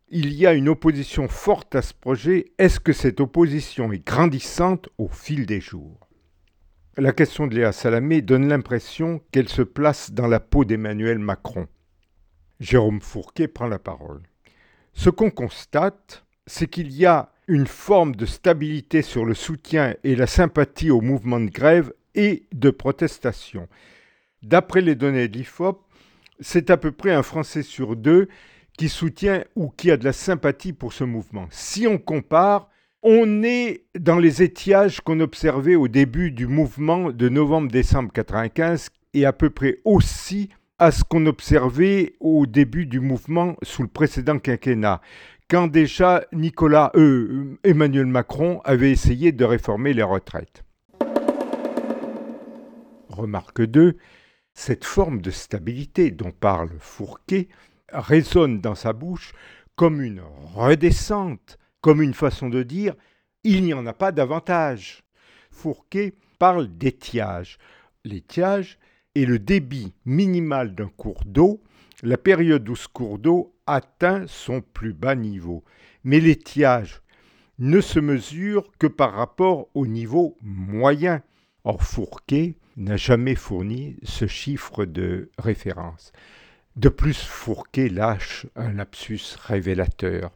[0.08, 2.52] Il y a une opposition forte à ce projet.
[2.58, 6.07] Est-ce que cette opposition est grandissante au fil des jours?
[7.00, 11.68] La question de Léa Salamé donne l'impression qu'elle se place dans la peau d'Emmanuel Macron.
[12.58, 14.20] Jérôme Fourquet prend la parole.
[14.94, 20.16] Ce qu'on constate, c'est qu'il y a une forme de stabilité sur le soutien et
[20.16, 23.68] la sympathie au mouvement de grève et de protestation.
[24.42, 25.86] D'après les données de l'IFOP,
[26.40, 28.26] c'est à peu près un Français sur deux
[28.76, 31.46] qui soutient ou qui a de la sympathie pour ce mouvement.
[31.52, 32.68] Si on compare,
[33.02, 39.24] on est dans les étiages qu'on observait au début du mouvement de novembre-décembre 95 et
[39.24, 44.38] à peu près aussi à ce qu'on observait au début du mouvement sous le précédent
[44.38, 45.00] quinquennat
[45.48, 50.62] quand déjà Nicolas, euh, Emmanuel Macron avait essayé de réformer les retraites.
[53.08, 53.96] Remarque 2.
[54.52, 57.48] Cette forme de stabilité dont parle Fourquet
[57.90, 59.32] résonne dans sa bouche
[59.74, 60.20] comme une
[60.54, 62.94] redescente, comme une façon de dire
[63.44, 65.04] il n'y en a pas davantage.
[65.50, 67.58] Fourquet parle d'étiage.
[68.04, 68.78] L'étiage
[69.14, 71.62] est le débit minimal d'un cours d'eau
[72.02, 75.64] la période où ce cours d'eau atteint son plus bas niveau.
[76.04, 77.02] Mais l'étiage
[77.58, 81.22] ne se mesure que par rapport au niveau moyen.
[81.64, 86.12] Or, Fourquet n'a jamais fourni ce chiffre de référence.
[86.76, 90.30] De plus, Fourquet lâche un lapsus révélateur.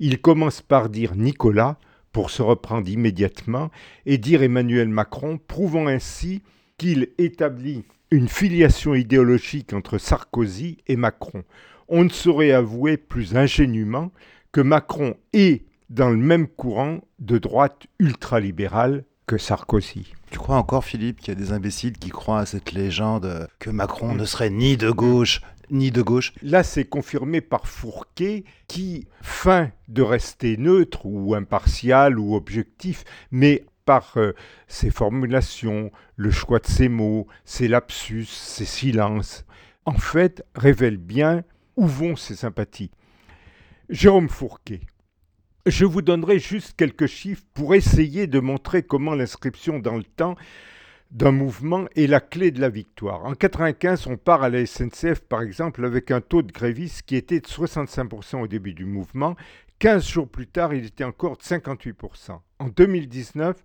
[0.00, 1.78] Il commence par dire Nicolas
[2.12, 3.70] pour se reprendre immédiatement
[4.06, 6.42] et dire Emmanuel Macron, prouvant ainsi
[6.78, 11.42] qu'il établit une filiation idéologique entre Sarkozy et Macron.
[11.88, 14.12] On ne saurait avouer plus ingénument
[14.52, 20.12] que Macron est dans le même courant de droite ultralibérale que Sarkozy.
[20.30, 23.70] Tu crois encore, Philippe, qu'il y a des imbéciles qui croient à cette légende que
[23.70, 25.40] Macron ne serait ni de gauche
[25.70, 32.18] ni de gauche Là, c'est confirmé par Fourquet qui feint de rester neutre ou impartial
[32.18, 34.32] ou objectif, mais par euh,
[34.66, 39.44] ses formulations, le choix de ses mots, ses lapsus, ses silences,
[39.84, 41.44] en fait, révèle bien
[41.76, 42.90] où vont ses sympathies.
[43.90, 44.80] Jérôme Fourquet,
[45.66, 50.36] je vous donnerai juste quelques chiffres pour essayer de montrer comment l'inscription dans le temps
[51.14, 53.24] d'un mouvement est la clé de la victoire.
[53.24, 57.14] En 95, on part à la SNCF, par exemple, avec un taux de grévistes qui
[57.14, 59.36] était de 65% au début du mouvement.
[59.78, 62.40] 15 jours plus tard, il était encore de 58%.
[62.58, 63.56] En 2019,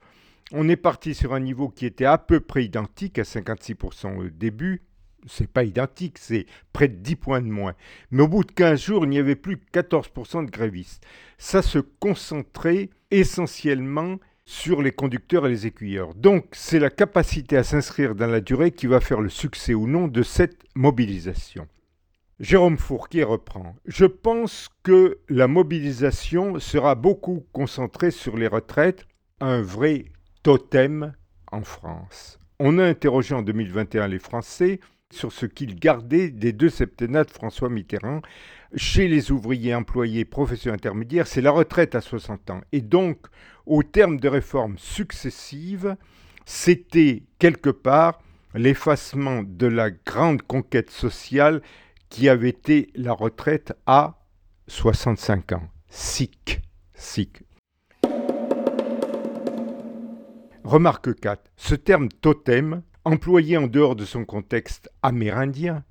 [0.52, 4.30] on est parti sur un niveau qui était à peu près identique, à 56% au
[4.30, 4.84] début,
[5.28, 7.74] c'est pas identique, c'est près de 10 points de moins.
[8.12, 11.04] Mais au bout de 15 jours, il n'y avait plus que 14% de grévistes.
[11.38, 14.18] Ça se concentrait essentiellement
[14.50, 16.16] sur les conducteurs et les écuyeurs.
[16.16, 19.86] Donc c'est la capacité à s'inscrire dans la durée qui va faire le succès ou
[19.86, 21.68] non de cette mobilisation.
[22.40, 23.76] Jérôme Fourquier reprend.
[23.86, 29.06] Je pense que la mobilisation sera beaucoup concentrée sur les retraites,
[29.40, 30.06] un vrai
[30.42, 31.14] totem
[31.52, 32.40] en France.
[32.60, 34.80] On a interrogé en 2021 les Français
[35.12, 38.22] sur ce qu'ils gardaient des deux septennats de François Mitterrand.
[38.76, 42.62] Chez les ouvriers, employés, professions intermédiaires, c'est la retraite à 60 ans.
[42.72, 43.26] Et donc,
[43.66, 45.96] au terme de réformes successives,
[46.46, 48.22] c'était quelque part
[48.54, 51.62] l'effacement de la grande conquête sociale
[52.10, 54.20] qui avait été la retraite à
[54.68, 55.70] 65 ans.
[55.90, 56.62] Sic,
[56.94, 57.42] sic.
[60.64, 61.52] Remarque 4.
[61.56, 65.84] Ce terme totem employé en dehors de son contexte amérindien,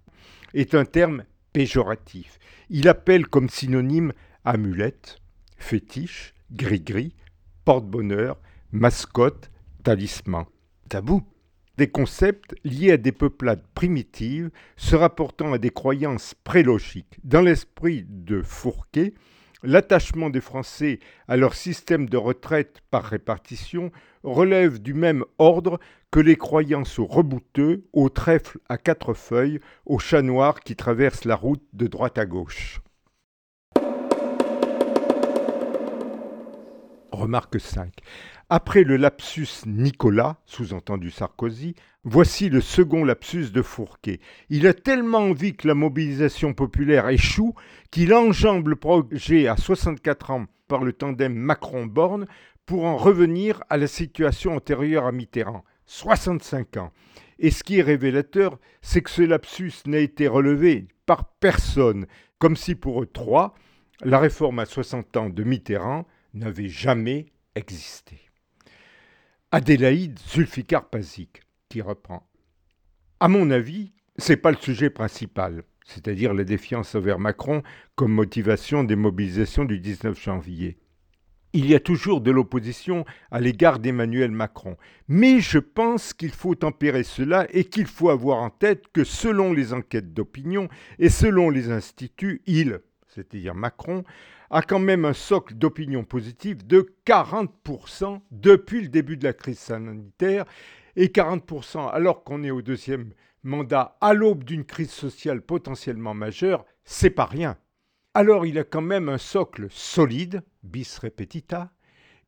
[0.54, 2.38] est un terme péjoratif.
[2.70, 4.12] Il appelle comme synonyme
[4.44, 5.18] amulette,
[5.56, 7.14] fétiche, gris-gris,
[7.64, 8.38] porte-bonheur,
[8.72, 9.50] mascotte,
[9.82, 10.44] talisman.
[10.88, 11.22] Tabou.
[11.76, 17.20] Des concepts liés à des peuplades primitives se rapportant à des croyances prélogiques.
[17.22, 19.14] Dans l'esprit de Fourquet,
[19.64, 23.90] L'attachement des Français à leur système de retraite par répartition
[24.22, 25.80] relève du même ordre
[26.12, 31.24] que les croyances aux rebouteux, aux trèfles à quatre feuilles, aux chats noirs qui traversent
[31.24, 32.80] la route de droite à gauche.
[37.10, 37.92] Remarque 5.
[38.50, 41.74] Après le lapsus Nicolas, sous-entendu Sarkozy,
[42.04, 44.20] voici le second lapsus de Fourquet.
[44.48, 47.54] Il a tellement envie que la mobilisation populaire échoue
[47.90, 52.26] qu'il enjambe le projet à 64 ans par le tandem Macron-Borne
[52.64, 56.90] pour en revenir à la situation antérieure à Mitterrand, 65 ans.
[57.38, 62.06] Et ce qui est révélateur, c'est que ce lapsus n'a été relevé par personne,
[62.38, 63.54] comme si pour eux trois,
[64.00, 68.27] la réforme à 60 ans de Mitterrand n'avait jamais existé.
[69.50, 71.40] Adélaïde Zulfikar-Pazik,
[71.70, 72.28] qui reprend.
[73.18, 77.62] À mon avis, ce n'est pas le sujet principal, c'est-à-dire la défiance envers Macron
[77.94, 80.76] comme motivation des mobilisations du 19 janvier.
[81.54, 84.76] Il y a toujours de l'opposition à l'égard d'Emmanuel Macron.
[85.08, 89.54] Mais je pense qu'il faut tempérer cela et qu'il faut avoir en tête que selon
[89.54, 90.68] les enquêtes d'opinion
[90.98, 94.04] et selon les instituts, il, c'est-à-dire Macron,
[94.50, 99.58] a quand même un socle d'opinion positive de 40% depuis le début de la crise
[99.58, 100.44] sanitaire
[100.96, 106.64] et 40% alors qu'on est au deuxième mandat à l'aube d'une crise sociale potentiellement majeure,
[106.84, 107.56] c'est pas rien.
[108.14, 111.70] Alors il a quand même un socle solide, bis repetita.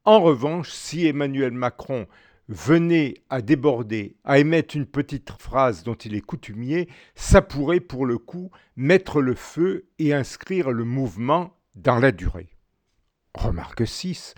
[0.05, 2.07] En revanche, si Emmanuel Macron
[2.49, 8.07] venait à déborder, à émettre une petite phrase dont il est coutumier, ça pourrait pour
[8.07, 12.57] le coup mettre le feu et inscrire le mouvement dans la durée.
[13.35, 14.35] Remarque 6.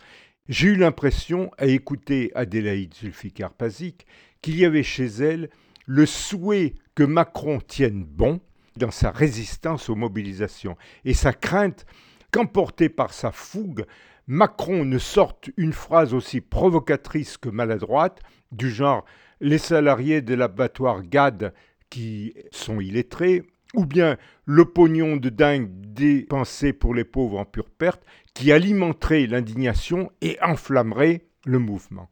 [0.49, 4.07] J'ai eu l'impression, à écouter Adélaïde Zulfikar-Pazik,
[4.41, 5.51] qu'il y avait chez elle
[5.87, 8.41] le souhait que Macron tienne bon
[8.77, 11.87] dans sa résistance aux mobilisations et sa crainte
[12.33, 13.85] qu'emporté par sa fougue,
[14.27, 18.21] Macron ne sorte une phrase aussi provocatrice que maladroite,
[18.51, 19.05] du genre
[19.41, 21.53] les salariés de l'abattoir GAD
[21.91, 23.43] qui sont illettrés
[23.75, 28.03] ou bien le pognon de dingue dépensé pour les pauvres en pure perte,
[28.35, 32.09] qui alimenterait l'indignation et enflammerait le mouvement.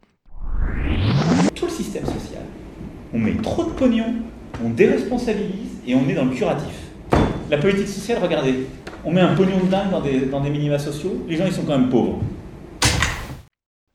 [1.55, 2.45] Tout le système social,
[3.13, 4.15] on met trop de pognon,
[4.63, 6.75] on déresponsabilise et on est dans le curatif.
[7.51, 8.67] La politique sociale, regardez,
[9.05, 11.53] on met un pognon de dingue dans des, dans des minima sociaux, les gens ils
[11.53, 12.21] sont quand même pauvres.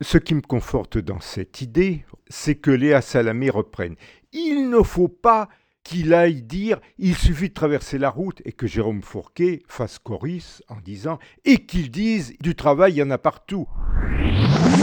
[0.02, 3.94] Ce qui me conforte dans cette idée, c'est que Léa Salamé reprenne.
[4.32, 5.48] Il ne faut pas
[5.86, 10.60] qu'il aille dire il suffit de traverser la route et que Jérôme Fourquet fasse chorus
[10.68, 13.68] en disant et qu'il dise du travail, il y en a partout.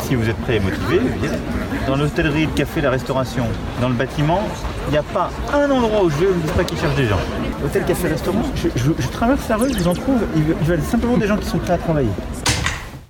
[0.04, 1.00] Si vous êtes prêt et motivé,
[1.88, 3.46] dans l'hôtellerie, le café, la restauration,
[3.82, 4.42] dans le bâtiment,
[4.88, 7.20] il n'y a pas un endroit où je ne dis pas qu'ils cherchent des gens.
[7.66, 10.82] Hôtel, café, restaurant, je, je- je traverse la rue, je vous en trouve, ils veulent
[10.82, 12.10] simplement des gens qui sont prêts à travailler.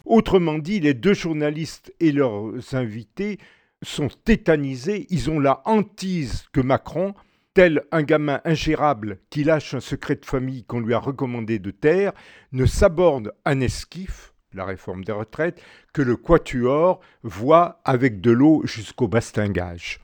[0.06, 3.38] Autrement dit, les deux journalistes et leurs invités
[3.84, 7.14] sont tétanisés, ils ont la hantise que Macron,
[7.54, 11.72] tel un gamin ingérable qui lâche un secret de famille qu'on lui a recommandé de
[11.72, 12.14] taire,
[12.52, 15.62] ne s'aborde un esquif, la réforme des retraites,
[15.94, 20.00] que le quatuor voit avec de l'eau jusqu'au bastingage.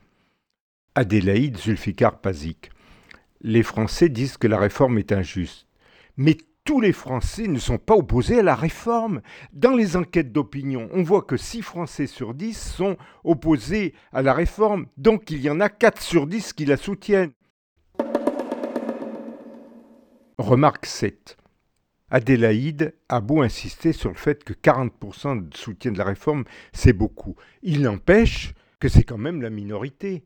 [0.96, 2.72] Adélaïde Zulfikar Pazik.
[3.42, 5.68] Les Français disent que la réforme est injuste.
[6.18, 9.22] Mais tous les Français ne sont pas opposés à la réforme.
[9.54, 14.34] Dans les enquêtes d'opinion, on voit que 6 Français sur 10 sont opposés à la
[14.34, 17.32] réforme, donc il y en a 4 sur 10 qui la soutiennent.
[20.40, 21.36] Remarque 7.
[22.10, 26.94] Adélaïde a beau insister sur le fait que 40% de soutien de la réforme, c'est
[26.94, 27.36] beaucoup.
[27.62, 30.24] Il n'empêche que c'est quand même la minorité.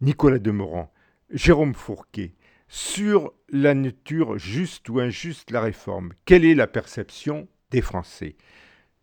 [0.00, 0.90] Nicolas Demorand,
[1.28, 2.36] Jérôme Fourquet,
[2.68, 8.34] sur la nature juste ou injuste de la réforme, quelle est la perception des Français?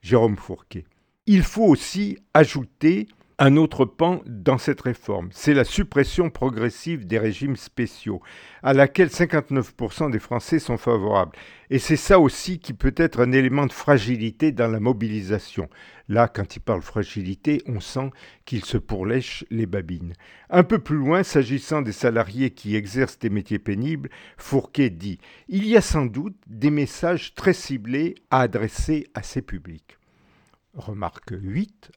[0.01, 0.85] Jérôme Fourquet.
[1.27, 3.07] Il faut aussi ajouter
[3.37, 8.21] un autre pan dans cette réforme, c'est la suppression progressive des régimes spéciaux,
[8.63, 11.35] à laquelle 59% des Français sont favorables.
[11.69, 15.69] Et c'est ça aussi qui peut être un élément de fragilité dans la mobilisation.
[16.07, 18.11] Là, quand il parle fragilité, on sent
[18.45, 20.13] qu'il se pourlèche les babines.
[20.49, 25.19] Un peu plus loin, s'agissant des salariés qui exercent des métiers pénibles, Fourquet dit
[25.49, 29.97] Il y a sans doute des messages très ciblés à adresser à ces publics.
[30.73, 31.91] Remarque 8.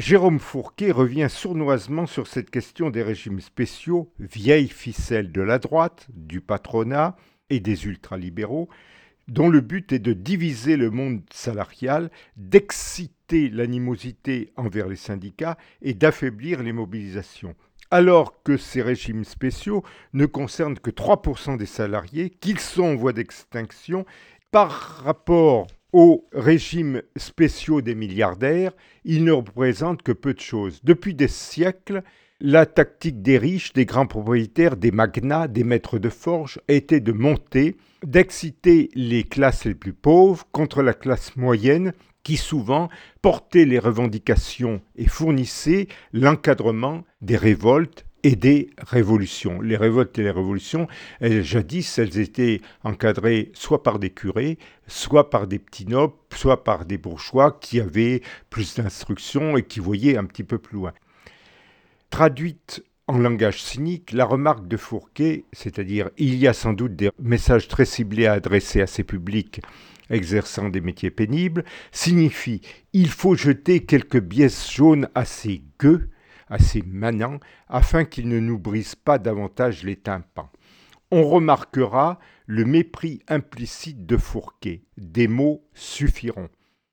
[0.00, 6.06] Jérôme Fourquet revient sournoisement sur cette question des régimes spéciaux, vieille ficelle de la droite,
[6.14, 7.16] du patronat
[7.50, 8.70] et des ultralibéraux,
[9.28, 15.92] dont le but est de diviser le monde salarial, d'exciter l'animosité envers les syndicats et
[15.92, 17.54] d'affaiblir les mobilisations.
[17.90, 19.84] Alors que ces régimes spéciaux
[20.14, 24.06] ne concernent que 3% des salariés, qu'ils sont en voie d'extinction,
[24.50, 24.70] par
[25.04, 28.72] rapport aux régimes spéciaux des milliardaires,
[29.04, 30.80] ils ne représentent que peu de choses.
[30.84, 32.02] Depuis des siècles,
[32.40, 37.12] la tactique des riches, des grands propriétaires, des magnats, des maîtres de forge était de
[37.12, 42.88] monter, d'exciter les classes les plus pauvres contre la classe moyenne qui souvent
[43.22, 49.60] portait les revendications et fournissait l'encadrement des révoltes et des révolutions.
[49.60, 50.88] Les révoltes et les révolutions,
[51.20, 56.64] elles, jadis, elles étaient encadrées soit par des curés, soit par des petits nobles, soit
[56.64, 60.92] par des bourgeois qui avaient plus d'instruction et qui voyaient un petit peu plus loin.
[62.10, 67.10] Traduite en langage cynique, la remarque de Fourquet, c'est-à-dire il y a sans doute des
[67.18, 69.60] messages très ciblés à adresser à ces publics
[70.10, 72.60] exerçant des métiers pénibles, signifie
[72.92, 76.08] il faut jeter quelques biais jaunes assez gueux,
[76.50, 80.50] assez manants, afin qu'ils ne nous brisent pas davantage les tympans.
[81.10, 84.84] On remarquera le mépris implicite de Fourquet.
[84.96, 86.48] Des mots suffiront.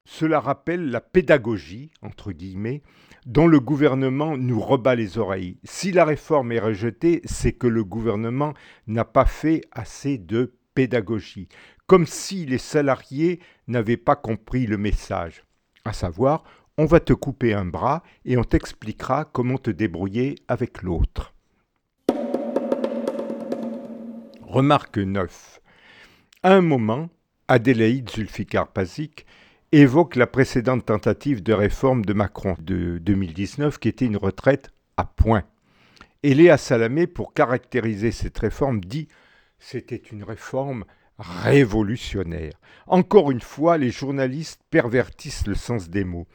[0.06, 2.82] Cela rappelle la pédagogie, entre guillemets,
[3.26, 5.60] dont le gouvernement nous rebat les oreilles.
[5.66, 8.54] Si la réforme est rejetée, c'est que le gouvernement
[8.88, 11.50] n'a pas fait assez de pédagogie,
[11.88, 15.44] comme si les salariés n'avaient pas compris le message,
[15.84, 16.44] à savoir,
[16.78, 21.34] on va te couper un bras et on t'expliquera comment te débrouiller avec l'autre.
[24.42, 25.60] Remarque 9.
[26.44, 27.10] À un moment,
[27.48, 29.26] Adélaïde Zulfikar Pazik
[29.72, 35.06] évoque la précédente tentative de réforme de Macron de 2019 qui était une retraite à
[35.06, 35.44] point.
[36.24, 39.08] Et Léa Salamé, pour caractériser cette réforme, dit
[39.60, 40.86] c'était une réforme
[41.18, 42.54] révolutionnaire.
[42.86, 46.28] Encore une fois, les journalistes pervertissent le sens des mots.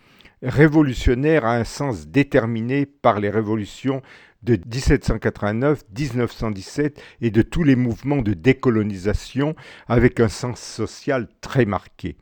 [0.43, 4.03] Révolutionnaire a un sens déterminé par les révolutions
[4.43, 9.55] de 1789, 1917 et de tous les mouvements de décolonisation
[9.87, 12.17] avec un sens social très marqué.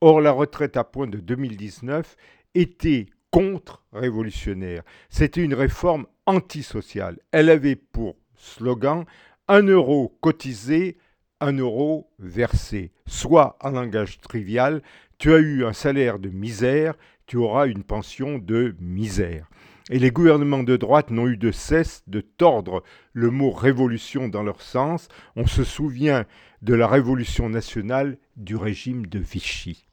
[0.00, 2.16] Or, la retraite à point de 2019
[2.56, 4.82] était contre-révolutionnaire.
[5.08, 7.18] C'était une réforme antisociale.
[7.30, 9.04] Elle avait pour slogan
[9.46, 10.96] 1 euro cotisé,
[11.40, 12.90] 1 euro versé.
[13.06, 14.82] Soit, en langage trivial,
[15.18, 16.94] tu as eu un salaire de misère,
[17.30, 19.48] tu auras une pension de misère.
[19.88, 24.42] Et les gouvernements de droite n'ont eu de cesse de tordre le mot révolution dans
[24.42, 25.06] leur sens.
[25.36, 26.24] On se souvient
[26.62, 29.86] de la révolution nationale du régime de Vichy.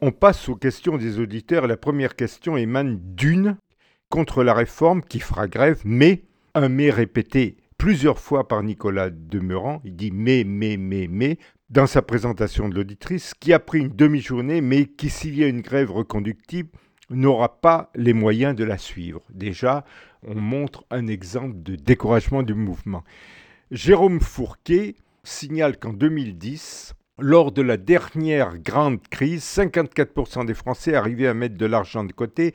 [0.00, 1.68] On passe aux questions des auditeurs.
[1.68, 3.56] La première question émane d'une
[4.10, 6.24] contre la réforme qui fera grève, mais
[6.56, 9.80] un mais répété plusieurs fois par Nicolas Demeurant.
[9.84, 11.38] Il dit mais, mais, mais, mais
[11.70, 15.48] dans sa présentation de l'auditrice, qui a pris une demi-journée, mais qui, s'il y a
[15.48, 16.70] une grève reconductible,
[17.10, 19.22] n'aura pas les moyens de la suivre.
[19.30, 19.84] Déjà,
[20.26, 23.04] on montre un exemple de découragement du mouvement.
[23.70, 24.94] Jérôme Fourquet
[25.24, 31.56] signale qu'en 2010, lors de la dernière grande crise, 54% des Français arrivaient à mettre
[31.56, 32.54] de l'argent de côté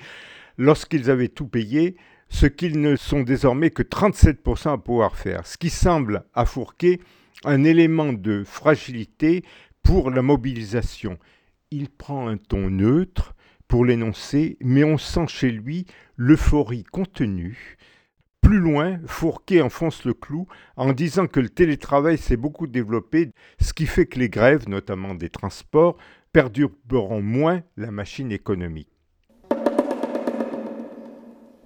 [0.58, 1.98] lorsqu'ils avaient tout payé,
[2.30, 5.46] ce qu'ils ne sont désormais que 37% à pouvoir faire.
[5.46, 7.00] Ce qui semble à Fourquet
[7.44, 9.44] un élément de fragilité
[9.82, 11.18] pour la mobilisation.
[11.72, 13.36] Il prend un ton neutre
[13.68, 17.78] pour l'énoncer, mais on sent chez lui l'euphorie contenue.
[18.42, 23.74] Plus loin, Fourquet enfonce le clou en disant que le télétravail s'est beaucoup développé, ce
[23.74, 25.98] qui fait que les grèves, notamment des transports,
[26.34, 28.93] perdureront moins la machine économique.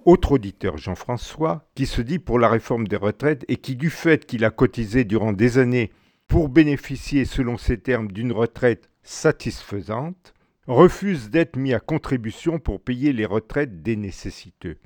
[0.08, 4.24] Autre auditeur, Jean-François, qui se dit pour la réforme des retraites et qui, du fait
[4.24, 5.92] qu'il a cotisé durant des années
[6.28, 10.32] pour bénéficier, selon ses termes, d'une retraite satisfaisante,
[10.66, 14.78] refuse d'être mis à contribution pour payer les retraites des nécessiteux.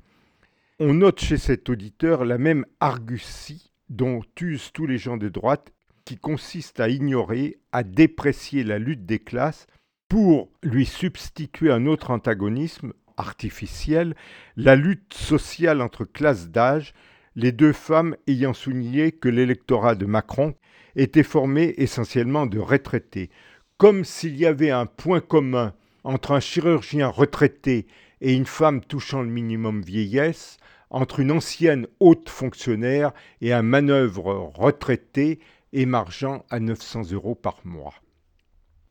[0.81, 5.71] On note chez cet auditeur la même argutie dont usent tous les gens de droite,
[6.03, 9.67] qui consiste à ignorer, à déprécier la lutte des classes
[10.09, 14.15] pour lui substituer un autre antagonisme, artificielle,
[14.55, 16.93] la lutte sociale entre classes d'âge,
[17.35, 20.55] les deux femmes ayant souligné que l'électorat de Macron
[20.95, 23.29] était formé essentiellement de retraités,
[23.77, 27.87] comme s'il y avait un point commun entre un chirurgien retraité
[28.21, 30.57] et une femme touchant le minimum vieillesse,
[30.89, 33.11] entre une ancienne haute fonctionnaire
[33.41, 35.39] et un manœuvre retraité
[35.73, 37.95] émargeant à 900 euros par mois.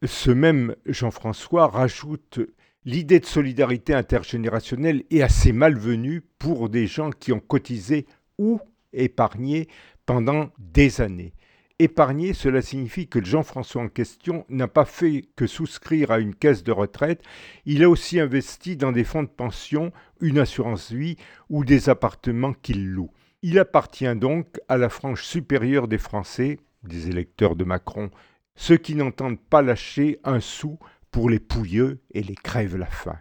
[0.05, 2.41] Ce même Jean-François rajoute
[2.85, 8.07] L'idée de solidarité intergénérationnelle est assez malvenue pour des gens qui ont cotisé
[8.39, 8.59] ou
[8.93, 9.68] épargné
[10.05, 11.33] pendant des années.
[11.78, 16.64] Épargner, cela signifie que Jean-François en question n'a pas fait que souscrire à une caisse
[16.64, 17.22] de retraite,
[17.66, 21.16] il a aussi investi dans des fonds de pension, une assurance vie
[21.51, 23.12] ou des appartements qu'il loue.
[23.43, 28.11] Il appartient donc à la frange supérieure des Français, des électeurs de Macron,
[28.57, 30.80] ceux qui n'entendent pas lâcher un sou
[31.12, 33.18] pour les pouilleux et les crève la faim.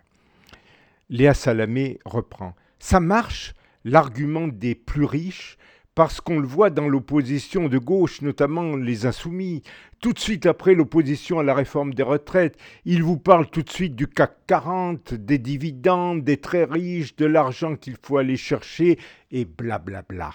[1.10, 2.56] Léa Salamé reprend.
[2.80, 5.58] Ça marche, l'argument des plus riches,
[5.94, 9.62] parce qu'on le voit dans l'opposition de gauche, notamment les insoumis.
[10.00, 13.70] Tout de suite après l'opposition à la réforme des retraites, ils vous parlent tout de
[13.70, 18.98] suite du CAC 40, des dividendes, des très riches, de l'argent qu'il faut aller chercher,
[19.32, 20.04] et blablabla.
[20.08, 20.34] Bla bla.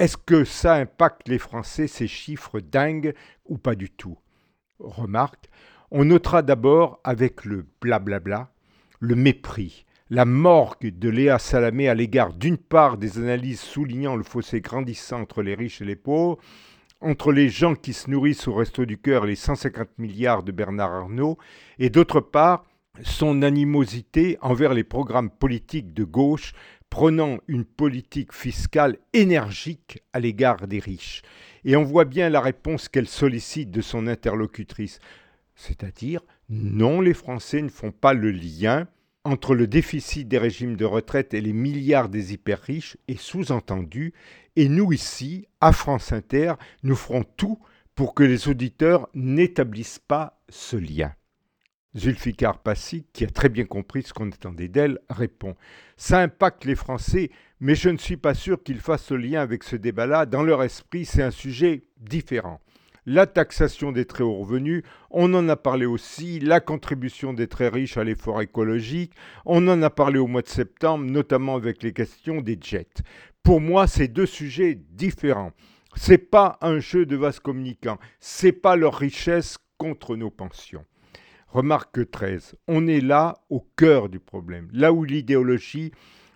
[0.00, 3.14] Est-ce que ça impacte les Français, ces chiffres dingues,
[3.46, 4.18] ou pas du tout?
[4.80, 5.48] Remarque,
[5.94, 8.50] on notera d'abord avec le blablabla
[8.98, 14.22] le mépris, la morgue de Léa Salamé à l'égard d'une part des analyses soulignant le
[14.22, 16.38] fossé grandissant entre les riches et les pauvres,
[17.02, 20.52] entre les gens qui se nourrissent au resto du cœur et les 150 milliards de
[20.52, 21.36] Bernard Arnault,
[21.78, 22.64] et d'autre part
[23.02, 26.54] son animosité envers les programmes politiques de gauche
[26.88, 31.22] prenant une politique fiscale énergique à l'égard des riches.
[31.64, 35.00] Et on voit bien la réponse qu'elle sollicite de son interlocutrice.
[35.54, 38.86] C'est-à-dire, non, les Français ne font pas le lien
[39.24, 44.14] entre le déficit des régimes de retraite et les milliards des hyper riches, et sous-entendu,
[44.56, 47.58] et nous ici, à France Inter, nous ferons tout
[47.94, 51.12] pour que les auditeurs n'établissent pas ce lien.
[51.96, 55.54] Zulfikar Passi, qui a très bien compris ce qu'on attendait d'elle, répond
[55.96, 57.30] Ça impacte les Français,
[57.60, 60.24] mais je ne suis pas sûr qu'ils fassent le lien avec ce débat-là.
[60.24, 62.60] Dans leur esprit, c'est un sujet différent
[63.06, 67.68] la taxation des très hauts revenus, on en a parlé aussi, la contribution des très
[67.68, 69.12] riches à l'effort écologique,
[69.44, 73.02] on en a parlé au mois de septembre, notamment avec les questions des jets.
[73.42, 75.52] Pour moi, c'est deux sujets différents.
[75.94, 80.84] C'est pas un jeu de vase communicants, c'est pas leur richesse contre nos pensions.
[81.48, 85.92] Remarque 13, on est là au cœur du problème, là où l'idéologie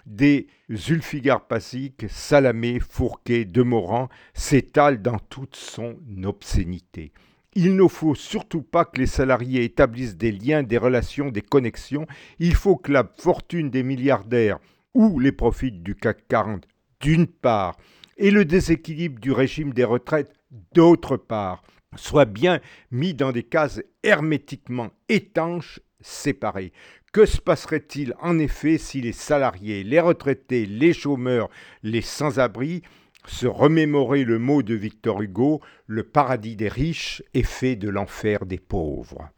[0.07, 7.13] des Zulfigar Passik, Salamé, Fourquet, Demorand s'étalent dans toute son obscénité.
[7.55, 12.07] Il ne faut surtout pas que les salariés établissent des liens, des relations, des connexions.
[12.39, 14.59] Il faut que la fortune des milliardaires
[14.95, 16.67] ou les profits du CAC 40
[17.01, 17.77] d'une part,
[18.17, 20.33] et le déséquilibre du régime des retraites,
[20.73, 21.63] d'autre part,
[21.97, 26.73] soient bien mis dans des cases hermétiquement étanches, séparées.
[27.17, 31.49] Que se passerait-il en effet si les salariés, les retraités, les chômeurs,
[31.83, 32.83] les sans-abri
[33.27, 38.45] se remémoraient le mot de Victor Hugo, le paradis des riches est fait de l'enfer
[38.45, 39.31] des pauvres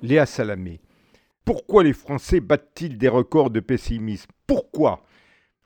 [0.00, 0.80] Léa Salamé.
[1.44, 4.30] Pourquoi les Français battent-ils des records de pessimisme?
[4.46, 5.02] Pourquoi?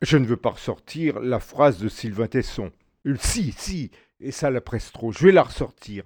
[0.01, 2.73] Je ne veux pas ressortir la phrase de Sylvain Tesson.
[3.07, 6.05] Euh, si, si, et ça la presse trop, je vais la ressortir.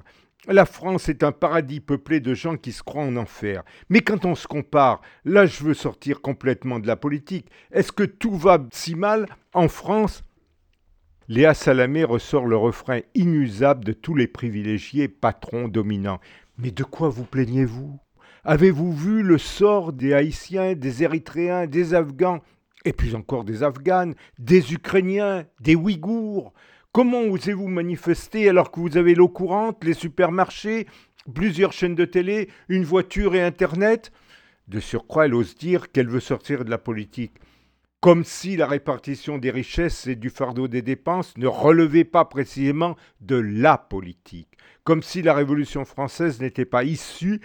[0.49, 3.62] La France est un paradis peuplé de gens qui se croient en enfer.
[3.88, 7.47] Mais quand on se compare, là je veux sortir complètement de la politique.
[7.70, 10.24] Est-ce que tout va si mal en France?
[11.28, 16.20] Léa Salamé ressort le refrain inusable de tous les privilégiés patrons dominants.
[16.59, 18.01] Mais de quoi vous plaignez-vous?
[18.43, 22.40] Avez-vous vu le sort des Haïtiens, des Érythréens, des Afghans,
[22.84, 26.53] et puis encore des Afghanes, des Ukrainiens, des Ouïghours?
[26.95, 30.86] Comment osez-vous manifester alors que vous avez l'eau courante, les supermarchés,
[31.34, 34.12] plusieurs chaînes de télé, une voiture et Internet?
[34.68, 37.32] De surcroît, elle ose dire qu'elle veut sortir de la politique.
[38.01, 42.95] Comme si la répartition des richesses et du fardeau des dépenses ne relevait pas précisément
[43.22, 44.59] de la politique.
[44.84, 47.40] Comme si la Révolution française n'était pas issue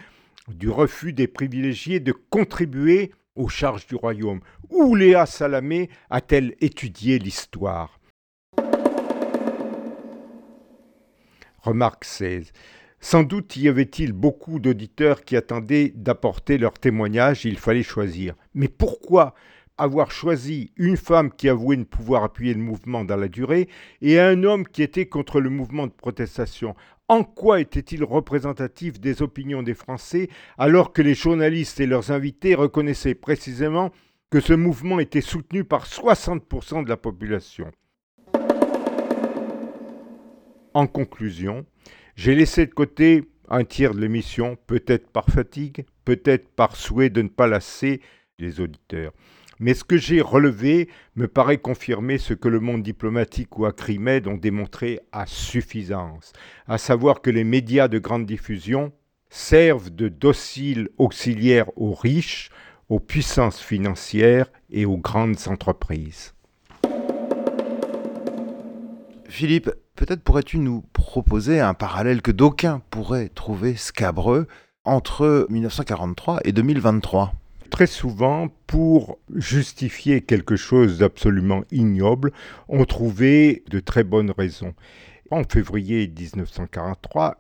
[0.50, 4.42] du refus des privilégiés de contribuer aux charges du royaume.
[4.70, 7.97] Où Léa Salamé a-t-elle étudié l'histoire?
[11.68, 12.54] Remarque 16.
[13.02, 18.36] Sans doute y avait-il beaucoup d'auditeurs qui attendaient d'apporter leur témoignage, il fallait choisir.
[18.54, 19.36] Mais pourquoi
[19.78, 23.68] avoir choisi une femme qui avouait ne pouvoir appuyer le mouvement dans la durée
[24.02, 26.74] et un homme qui était contre le mouvement de protestation?
[27.10, 32.56] En quoi était-il représentatif des opinions des Français alors que les journalistes et leurs invités
[32.56, 33.92] reconnaissaient précisément
[34.30, 37.70] que ce mouvement était soutenu par 60% de la population?
[40.78, 41.66] En conclusion,
[42.16, 47.24] j'ai laissé de côté un tiers de l'émission, peut-être par fatigue, peut-être par souhait de
[47.24, 48.00] ne pas lasser
[48.38, 49.12] les auditeurs.
[49.60, 54.28] Mais ce que j'ai relevé me paraît confirmer ce que le monde diplomatique ou Acrimed
[54.28, 56.32] ont démontré à suffisance,
[56.68, 58.94] à savoir que les médias de grande diffusion
[59.32, 62.52] servent de dociles auxiliaires aux riches,
[62.88, 66.36] aux puissances financières et aux grandes entreprises.
[69.28, 74.48] Philippe, peut-être pourrais-tu nous proposer un parallèle que d'aucuns pourraient trouver scabreux
[74.86, 77.34] entre 1943 et 2023
[77.72, 82.32] Très souvent, pour justifier quelque chose d'absolument ignoble,
[82.70, 84.74] on trouvait de très bonnes raisons.
[85.32, 87.38] En février 1943,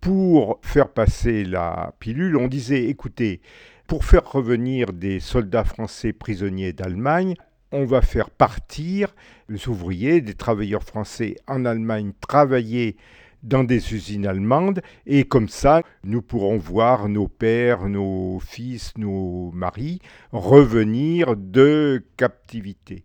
[0.00, 3.40] pour faire passer la pilule, on disait, écoutez,
[3.86, 7.36] pour faire revenir des soldats français prisonniers d'Allemagne,
[7.72, 9.14] on va faire partir
[9.48, 12.96] les ouvriers, des travailleurs français en Allemagne travailler
[13.42, 19.50] dans des usines allemandes et comme ça, nous pourrons voir nos pères, nos fils, nos
[19.52, 20.00] maris
[20.32, 23.02] revenir de captivité.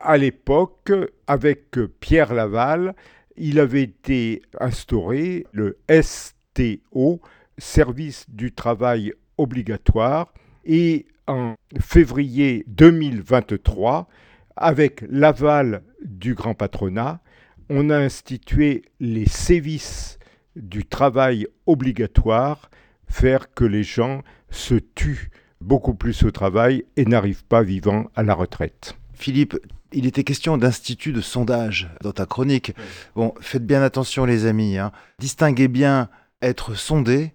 [0.00, 0.92] À l'époque,
[1.26, 2.94] avec Pierre Laval,
[3.36, 7.20] il avait été instauré le STO,
[7.58, 10.32] service du travail obligatoire,
[10.64, 14.08] et en février 2023,
[14.56, 17.20] avec l'aval du grand patronat,
[17.68, 20.18] on a institué les sévices
[20.56, 22.70] du travail obligatoire,
[23.06, 28.22] faire que les gens se tuent beaucoup plus au travail et n'arrivent pas vivants à
[28.22, 28.96] la retraite.
[29.14, 29.56] Philippe,
[29.92, 32.74] il était question d'institut de sondage dans ta chronique.
[33.14, 34.92] Bon, faites bien attention les amis, hein.
[35.18, 36.08] distinguez bien
[36.40, 37.32] être sondé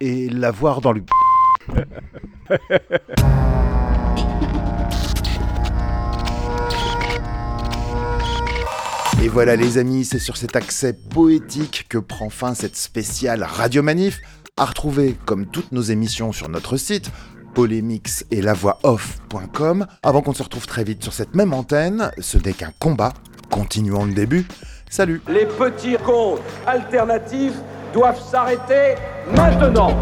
[0.00, 1.02] et l'avoir dans le...
[9.22, 13.82] Et voilà les amis, c'est sur cet accès poétique que prend fin cette spéciale Radio
[13.82, 14.20] Manif,
[14.56, 17.10] à retrouver comme toutes nos émissions sur notre site
[17.54, 18.42] polémix et
[18.82, 19.86] off.com.
[20.02, 23.12] Avant qu'on se retrouve très vite sur cette même antenne, ce n'est qu'un combat.
[23.50, 24.46] Continuons le début.
[24.88, 27.58] Salut Les petits comptes alternatifs
[27.92, 28.94] doivent s'arrêter
[29.36, 29.96] maintenant